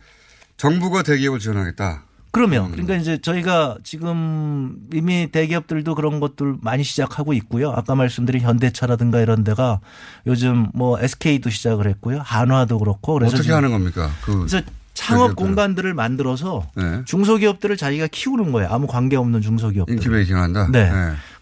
[0.57, 2.05] 정부가 대기업을 지원하겠다.
[2.31, 7.71] 그러면 그러니까 이제 저희가 지금 이미 대기업들도 그런 것들 많이 시작하고 있고요.
[7.71, 9.81] 아까 말씀드린 현대차라든가 이런 데가
[10.29, 12.21] 요즘 뭐 SK도 시작을 했고요.
[12.23, 14.11] 한화도 그렇고 그래서 어떻게 하는 겁니까?
[14.23, 14.61] 그 그래서
[14.97, 15.37] 창업.
[15.37, 17.03] 공간들을 만들어서 네.
[17.05, 18.69] 중소기업들을 자기가 키우는 거예요.
[18.71, 19.95] 아무 관계 없는 중소기업들.
[19.95, 20.69] incubating 한다.
[20.73, 20.91] 네.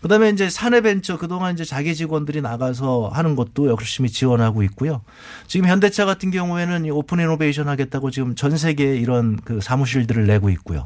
[0.03, 5.03] 그 다음에 이제 사내벤처 그동안 이제 자기 직원들이 나가서 하는 것도 열심히 지원하고 있고요.
[5.47, 10.51] 지금 현대차 같은 경우에는 이 open innovation 하겠다고 지금 전 세계에 이런 그 사무실들을 내고
[10.51, 10.83] 있고요.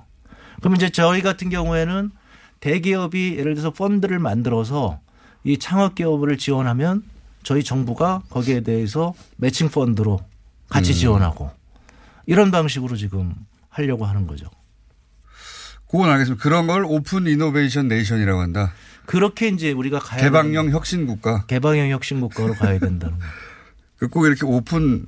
[0.61, 2.11] 그럼 이제 저희 같은 경우에는
[2.61, 5.01] 대기업이 예를 들어서 펀드를 만들어서
[5.43, 7.03] 이 창업 기업을 지원하면
[7.43, 10.21] 저희 정부가 거기에 대해서 매칭 펀드로
[10.69, 10.95] 같이 음.
[10.95, 11.58] 지원하고
[12.29, 13.35] 이런 방식으로 지금
[13.70, 14.47] 하려고 하는 거죠.
[15.91, 16.43] 그건 알겠습니다.
[16.43, 18.72] 그런 걸 open innovation nation이라고 한다.
[19.07, 21.47] 그렇게 이제 우리가 가야 개방형 혁신 국가.
[21.47, 23.24] 개방형 혁신 국가로 가야 된다는 거.
[23.97, 25.07] 그 꼭 이렇게 open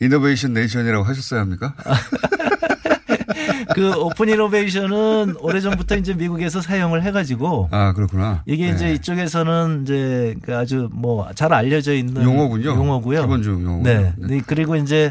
[0.00, 1.74] innovation nation이라고 하셨어야 합니까?
[3.74, 8.44] 그 open innovation은 오래전부터 이제 미국에서 사용을 해가지고 아 그렇구나.
[8.46, 8.94] 이게 이제 네.
[8.94, 12.68] 이쪽에서는 이제 그 아주 뭐 잘 알려져 있는 용어군요.
[12.70, 13.22] 용어고요.
[13.22, 13.82] 기본적 용어.
[13.82, 14.12] 네.
[14.16, 14.40] 네.
[14.46, 15.10] 그리고 이제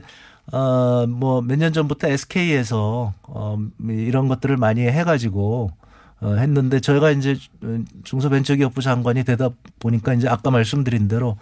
[0.51, 5.71] 어 뭐 몇 년 전부터 SK에서 어 이런 것들을 많이 해가지고
[6.21, 7.37] 어 했는데 저희가 이제
[8.03, 9.49] 중소벤처기업부 장관이 되다
[9.79, 11.37] 보니까 이제 아까 말씀드린 대로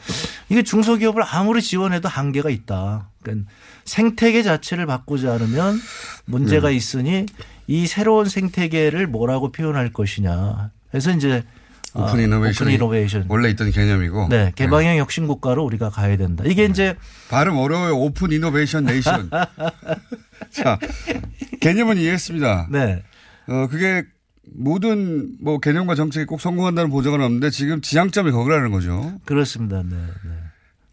[0.50, 3.10] 이게 중소기업을 아무리 지원해도 한계가 있다.
[3.22, 3.50] 그러니까
[3.86, 5.80] 생태계 자체를 바꾸지 않으면
[6.26, 6.76] 문제가 네.
[6.76, 7.26] 있으니
[7.68, 10.72] 이 새로운 생태계를 뭐라고 표현할 것이냐.
[10.92, 11.44] 그래서 이제
[11.96, 12.68] 오픈 어, innovation.
[12.68, 13.26] Open innovation.
[13.30, 14.28] 원래 있던 개념이고.
[14.30, 16.44] 네, 개방형 혁신 국가로 우리가 가야 된다.
[16.46, 16.96] 이게 이제
[17.30, 17.98] 발음 어려워요.
[17.98, 19.30] Open innovation nation.
[20.52, 20.80] 자,
[21.62, 22.68] 개념은 이해했습니다.
[22.72, 23.04] 네.
[23.48, 24.04] 어, 그게
[24.56, 29.20] 모든 뭐 개념과 정책이 꼭 성공한다는 보장은 없는데 지금 지향점이 거기라는 거죠.
[29.26, 29.84] 그렇습니다.
[29.84, 29.96] 네.
[29.96, 30.32] 네.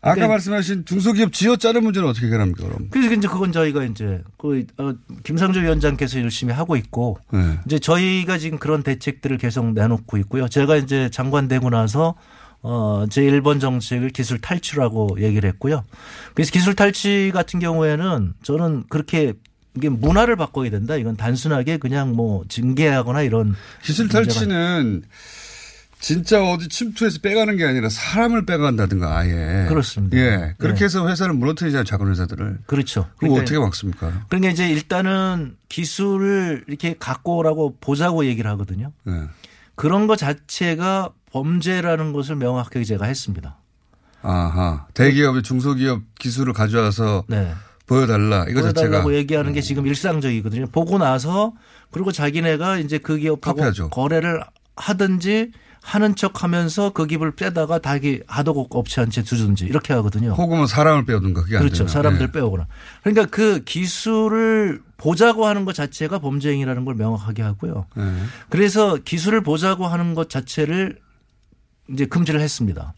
[0.07, 2.88] 아까 그러니까 말씀하신 중소기업 지어 짜는 문제는 어떻게 해결합니까, 그럼?
[2.90, 4.94] 그래서 이제 그건 저희가 이제 그 어,
[5.24, 7.59] 김상조 위원장께서 열심히 하고 있고 네.
[7.66, 10.48] 이제 저희가 지금 그런 대책들을 계속 내놓고 있고요.
[10.48, 12.14] 제가 이제 장관 되고 나서
[12.62, 15.84] 어, 제 1번 정책을 기술 탈취라고 얘기를 했고요.
[16.34, 19.34] 그래서 기술 탈취 같은 경우에는 저는 그렇게
[19.76, 20.96] 이게 문화를 바꿔야 된다.
[20.96, 25.02] 이건 단순하게 그냥 뭐 징계하거나 이런 기술 문제가 탈취는
[26.07, 29.66] 진짜 어디 침투해서 빼가는 게 아니라 사람을 빼간다든가 아예.
[29.68, 30.16] 그렇습니다.
[30.16, 30.54] 예.
[30.57, 30.84] 그렇게 네.
[30.84, 31.82] 해서 회사를 무너뜨리잖아요.
[31.82, 32.59] 작은 회사들을.
[32.66, 33.07] 그렇죠.
[33.16, 34.24] 그거 그러니까- 어떻게 막습니까?
[34.28, 38.92] 그러니까 이제 일단은 기술을 이렇게 갖고 오라고 보자고 얘기를 하거든요.
[39.02, 39.22] 네.
[39.74, 43.57] 그런 것 자체가 범죄라는 것을 명확하게 제가 했습니다.
[44.22, 44.86] 아하.
[44.94, 47.24] 대기업이 중소기업 기술을 가져와서
[47.86, 48.44] 보여달라.
[48.48, 48.68] 이거 자체가.
[48.68, 48.72] 네.
[48.90, 50.66] 보여달라고 얘기하는 게 지금 일상적이거든요.
[50.68, 51.52] 보고 나서
[51.90, 53.90] 그리고 자기네가 이제 그 기업하고 카피하죠.
[53.90, 54.44] 거래를
[54.76, 55.50] 하든지
[55.87, 60.32] 하는 척 하면서 그 기업을 빼다가 다기 하도급 업체한테 주든지 이렇게 하거든요.
[60.32, 61.87] 혹은 사람을 빼오든가 그게 안 그렇죠.
[61.87, 62.32] 사람들 예.
[62.32, 62.66] 빼오거나.
[63.05, 67.87] 그러니까 그 기술을 보자고 하는 것 자체가 범죄 행위라는 걸 명확하게 하고요.
[67.99, 68.03] 예.
[68.49, 70.99] 그래서 기술을 보자고 하는 것 자체를
[71.93, 72.93] 이제 금지를 했습니다.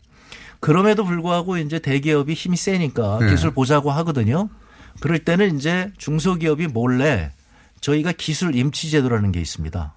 [0.59, 3.29] 그럼에도 불구하고 이제 대기업이 힘이 세니까 네.
[3.29, 4.49] 기술 보자고 하거든요.
[5.01, 7.33] 그럴 때는 이제 중소기업이 몰래
[7.83, 9.93] 저희가 기술 임치 제도라는 게 있습니다.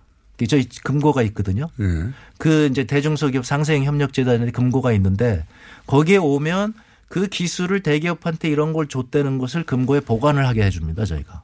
[0.48, 1.70] 저희 금고가 있거든요.
[1.80, 2.10] 예.
[2.38, 5.46] 그 이제 대중소기업 상생 협력 재단에 금고가 있는데
[5.88, 6.74] 거기에 오면
[7.08, 11.06] 그 기술을 대기업한테 이런 걸 줬다는 것을 금고에 보관을 하게 해줍니다.
[11.06, 11.44] 저희가.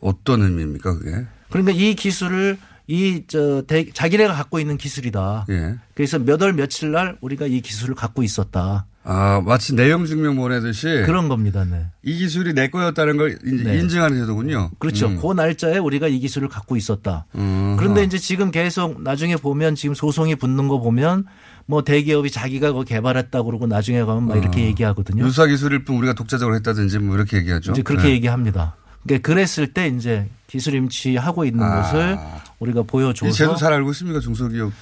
[0.00, 1.26] 어떤 의미입니까 그게?
[1.50, 2.58] 그러니까 이 기술을
[2.88, 3.62] 이저
[3.94, 5.46] 자기네가 갖고 있는 기술이다.
[5.50, 5.76] 예.
[5.94, 8.86] 그래서 몇 월 며칠 날 우리가 이 기술을 갖고 있었다.
[9.04, 11.64] 아 마치 내용 증명 보내듯이 그런 겁니다.
[11.64, 11.86] 네.
[12.04, 13.78] 이 기술이 내 거였다는 걸 네.
[13.78, 14.70] 인증하는 제도군요.
[14.78, 15.08] 그렇죠.
[15.08, 15.18] 음.
[15.20, 17.26] 그 날짜에 우리가 이 기술을 갖고 있었다.
[17.34, 17.76] 음.
[17.78, 21.24] 그런데 이제 지금 계속 나중에 보면 지금 소송이 붙는 거 보면
[21.66, 24.64] 뭐 대기업이 자기가 그거 개발했다 그러고 나중에 가면 막 이렇게 어.
[24.66, 25.24] 얘기하거든요.
[25.24, 27.72] 유사 기술일 뿐 우리가 독자적으로 했다든지 뭐 이렇게 얘기하죠.
[27.72, 28.14] 이제 그렇게 네.
[28.14, 28.76] 얘기합니다.
[29.02, 31.82] 그러니까 그랬을 때 이제 기술 임치하고 있는 아.
[31.82, 32.18] 것을
[32.60, 34.72] 우리가 보여줘서 이 제도 잘 알고 있습니까 중소기업?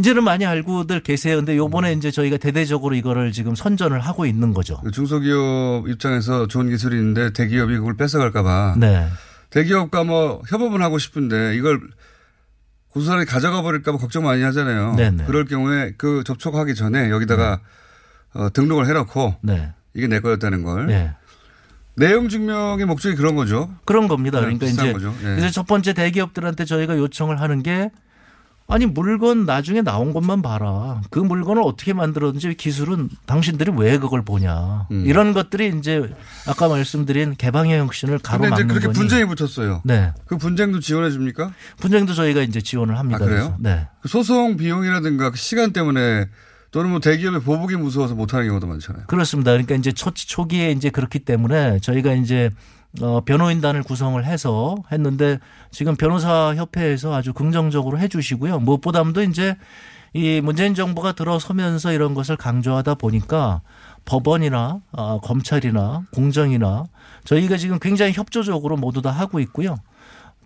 [0.00, 1.36] 이제는 많이 알고들 계세요.
[1.36, 4.80] 근데 요번에 이제 저희가 대대적으로 이거를 지금 선전을 하고 있는 거죠.
[4.92, 8.76] 중소기업 입장에서 좋은 기술이 있는데 대기업이 그걸 뺏어갈까봐.
[8.78, 9.06] 네.
[9.50, 11.80] 대기업과 뭐 협업은 하고 싶은데 이걸
[12.88, 14.94] 고스란히 가져가 버릴까봐 걱정 많이 하잖아요.
[14.94, 15.24] 네네.
[15.24, 17.60] 그럴 경우에 그 접촉하기 전에 여기다가
[18.32, 19.72] 어, 등록을 해놓고 네.
[19.92, 20.86] 이게 내 거였다는 걸.
[20.86, 21.12] 네.
[21.94, 23.70] 내용 증명의 목적이 그런 거죠.
[23.84, 24.38] 그런 겁니다.
[24.38, 25.10] 네, 그러니까 이제 거죠.
[25.22, 25.36] 네.
[25.36, 27.90] 그래서 첫 번째 대기업들한테 저희가 요청을 하는 게
[28.70, 31.00] 아니 물건 나중에 나온 것만 봐라.
[31.10, 34.86] 그 물건을 어떻게 만들었는지 기술은 당신들이 왜 그걸 보냐.
[34.90, 35.04] 음.
[35.06, 36.10] 이런 것들이 이제
[36.46, 38.98] 아까 말씀드린 개방의 혁신을 가로막는 그렇게 거니.
[38.98, 39.82] 분쟁이 붙었어요.
[39.84, 40.12] 네.
[40.26, 41.52] 그 분쟁도 지원해 줍니까?
[41.78, 43.18] 분쟁도 저희가 이제 지원을 합니다.
[43.22, 43.56] 아, 그래요?
[43.58, 43.88] 네.
[44.00, 46.28] 그 소송 비용이라든가 그 시간 때문에
[46.70, 49.04] 또는 뭐 대기업의 보복이 무서워서 못하는 경우도 많잖아요.
[49.08, 49.50] 그렇습니다.
[49.50, 52.50] 그러니까 이제 초, 초기에 이제 그렇기 때문에 저희가 이제
[53.00, 55.38] 어, 변호인단을 구성을 해서 했는데
[55.70, 58.58] 지금 변호사 협회에서 아주 긍정적으로 해 주시고요.
[58.58, 59.56] 무엇보다도 이제
[60.12, 63.62] 이 문재인 정부가 들어서면서 이런 것을 강조하다 보니까
[64.04, 66.84] 법원이나 어, 검찰이나 공정이나
[67.24, 69.76] 저희가 지금 굉장히 협조적으로 모두 다 하고 있고요.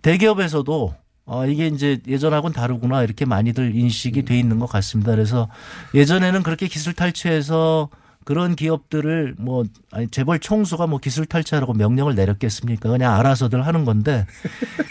[0.03, 0.93] 대기업에서도
[1.25, 5.11] 어, 이게 이제 예전하고는 다르구나 이렇게 많이들 인식이 돼 있는 것 같습니다.
[5.11, 5.49] 그래서
[5.95, 7.89] 예전에는 그렇게 기술 탈취해서
[8.25, 12.89] 그런 기업들을 뭐 아니 재벌 총수가 뭐 기술 탈취하라고 명령을 내렸겠습니까?
[12.89, 14.25] 그냥 알아서들 하는 건데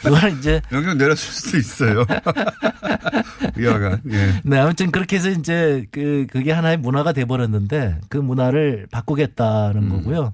[0.03, 2.05] 그걸 이제 명령 내렸을 수도 있어요.
[3.57, 3.99] 위화가.
[4.11, 4.41] 예.
[4.45, 9.89] 네, 아무튼 그렇게 해서 이제 그 그게 하나의 문화가 돼 버렸는데 그 문화를 바꾸겠다는 음.
[9.91, 10.32] 거고요.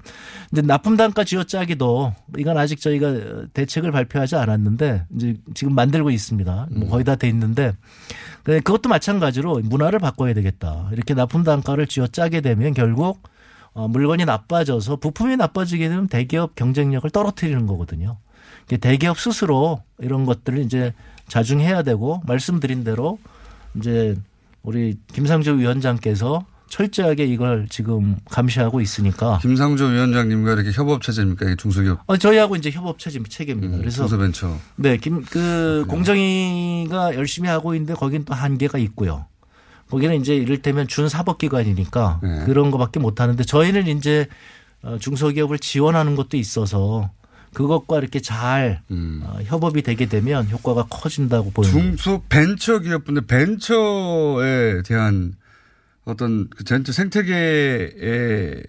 [0.53, 6.69] 이제 납품 단가 쥐어짜기도 이건 아직 저희가 대책을 발표하지 않았는데 이제 지금 만들고 있습니다.
[6.71, 7.73] 뭐 거의 다 돼 있는데
[8.45, 10.88] 그것도 마찬가지로 문화를 바꿔야 되겠다.
[10.93, 13.22] 이렇게 납품 단가를 쥐어짜게 되면 결국
[13.72, 18.18] 어, 물건이 나빠져서 부품이 나빠지게 되면 대기업 경쟁력을 떨어뜨리는 거거든요.
[18.80, 20.95] 대기업 스스로 이런 것들을 이제
[21.28, 23.18] 자중해야 되고 말씀드린 대로
[23.76, 24.16] 이제
[24.62, 31.47] 우리 김상조 위원장께서 철저하게 이걸 지금 감시하고 있으니까 김상조 위원장님과 이렇게 협업 체제입니까?
[31.47, 32.01] 이게 중소기업.
[32.07, 33.77] 어, 저희하고 이제 협업 체제 체계입니다.
[33.77, 34.57] 그래서 음, 중소벤처.
[34.77, 39.27] 네, 김, 그, 공정위가 열심히 하고 있는데 거긴 또 한계가 있고요.
[39.91, 42.45] 거기는 이제 이를테면 준사법기관이니까 네.
[42.47, 44.29] 그런 거밖에 못 하는데 저희는 이제
[44.83, 47.11] 어, 중소기업을 지원하는 것도 있어서
[47.53, 51.81] 그것과 이렇게 잘 어, 협업이 되게 되면 효과가 커진다고 보입니다.
[51.81, 55.35] 중소 벤처 기업인데 벤처에 대한
[56.05, 58.67] 어떤 그 벤처 생태계를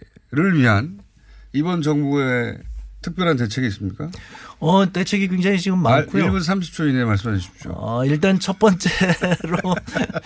[0.56, 1.00] 위한
[1.54, 2.58] 이번 정부의
[3.02, 4.10] 특별한 대책이 있습니까?
[4.60, 6.26] 어, 대책이 굉장히 지금 많고요.
[6.26, 7.74] 1분 30초 이내에 말씀해 주십시오.
[7.76, 9.76] 어, 일단 첫 번째로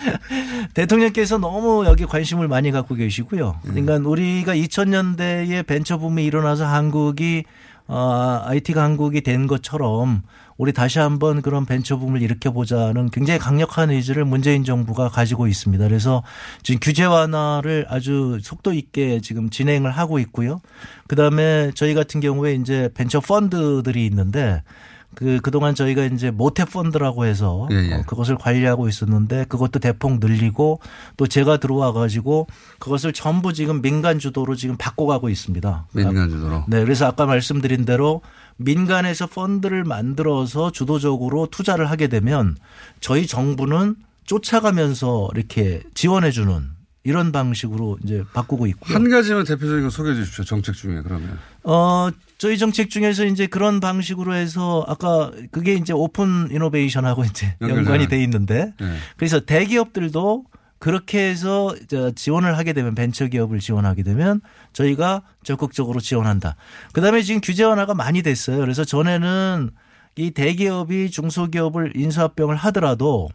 [0.74, 3.60] 대통령께서 너무 여기 관심을 많이 갖고 계시고요.
[3.62, 7.44] 그러니까 우리가 2000년대에 벤처 붐이 일어나서 한국이
[7.88, 10.22] 어, IT 강국이 된 것처럼
[10.56, 15.86] 우리 다시 한번 그런 벤처 붐을 일으켜보자는 굉장히 강력한 의지를 문재인 정부가 가지고 있습니다.
[15.86, 16.22] 그래서
[16.62, 20.60] 지금 규제 완화를 아주 속도 있게 지금 진행을 하고 있고요.
[21.08, 24.62] 그 다음에 저희 같은 경우에 이제 벤처 펀드들이 있는데
[25.16, 27.94] 그 그동안 저희가 이제 모태 펀드라고 해서 예, 예.
[27.94, 30.78] 어, 그것을 관리하고 있었는데 그것도 대폭 늘리고
[31.16, 32.46] 또 제가 들어와 가지고
[32.78, 35.86] 그것을 전부 지금 민간 주도로 지금 바꿔가고 있습니다.
[35.94, 36.64] 민간 주도로.
[36.68, 38.20] 네, 그래서 아까 말씀드린 대로
[38.58, 42.54] 민간에서 펀드를 만들어서 주도적으로 투자를 하게 되면
[43.00, 43.96] 저희 정부는
[44.26, 48.94] 쫓아가면서 이렇게 지원해 주는 이런 방식으로 이제 바꾸고 있고요.
[48.94, 50.44] 한 가지만 대표적인 거 소개해 주십시오.
[50.44, 51.38] 정책 중에 그러면.
[51.66, 57.56] 어, 저희 정책 중에서 이제 그런 방식으로 해서 아까 그게 이제 오픈 이노베이션하고 이제.
[57.60, 58.96] 연관이 돼 있는데 네.
[59.16, 60.44] 그래서 대기업들도
[60.78, 64.40] 그렇게 해서 저 지원을 하게 되면 벤처 기업을 지원하게 되면
[64.72, 66.54] 저희가 적극적으로 지원한다.
[66.92, 68.58] 그 다음에 지금 규제 완화가 많이 됐어요.
[68.58, 69.70] 그래서 전에는
[70.16, 73.28] 이 대기업이 중소기업을 인수합병을 하더라도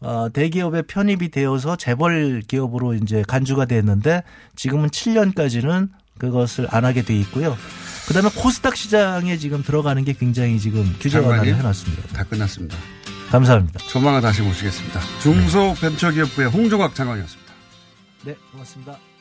[0.00, 4.22] 어, 대기업에 편입이 되어서 재벌 기업으로 이제 간주가 됐는데
[4.54, 5.88] 지금은 7년까지는
[6.22, 7.58] 그것을 안 하게 돼 있고요.
[8.06, 12.08] 그다음에 코스닥 시장에 지금 들어가는 게 굉장히 지금 규제 완화를 해놨습니다.
[12.14, 12.76] 다 끝났습니다.
[13.30, 13.80] 감사합니다.
[13.88, 15.00] 조만간 다시 모시겠습니다.
[15.20, 17.52] 중소벤처기업부의 홍종학 장관이었습니다.
[18.24, 19.11] 네, 고맙습니다.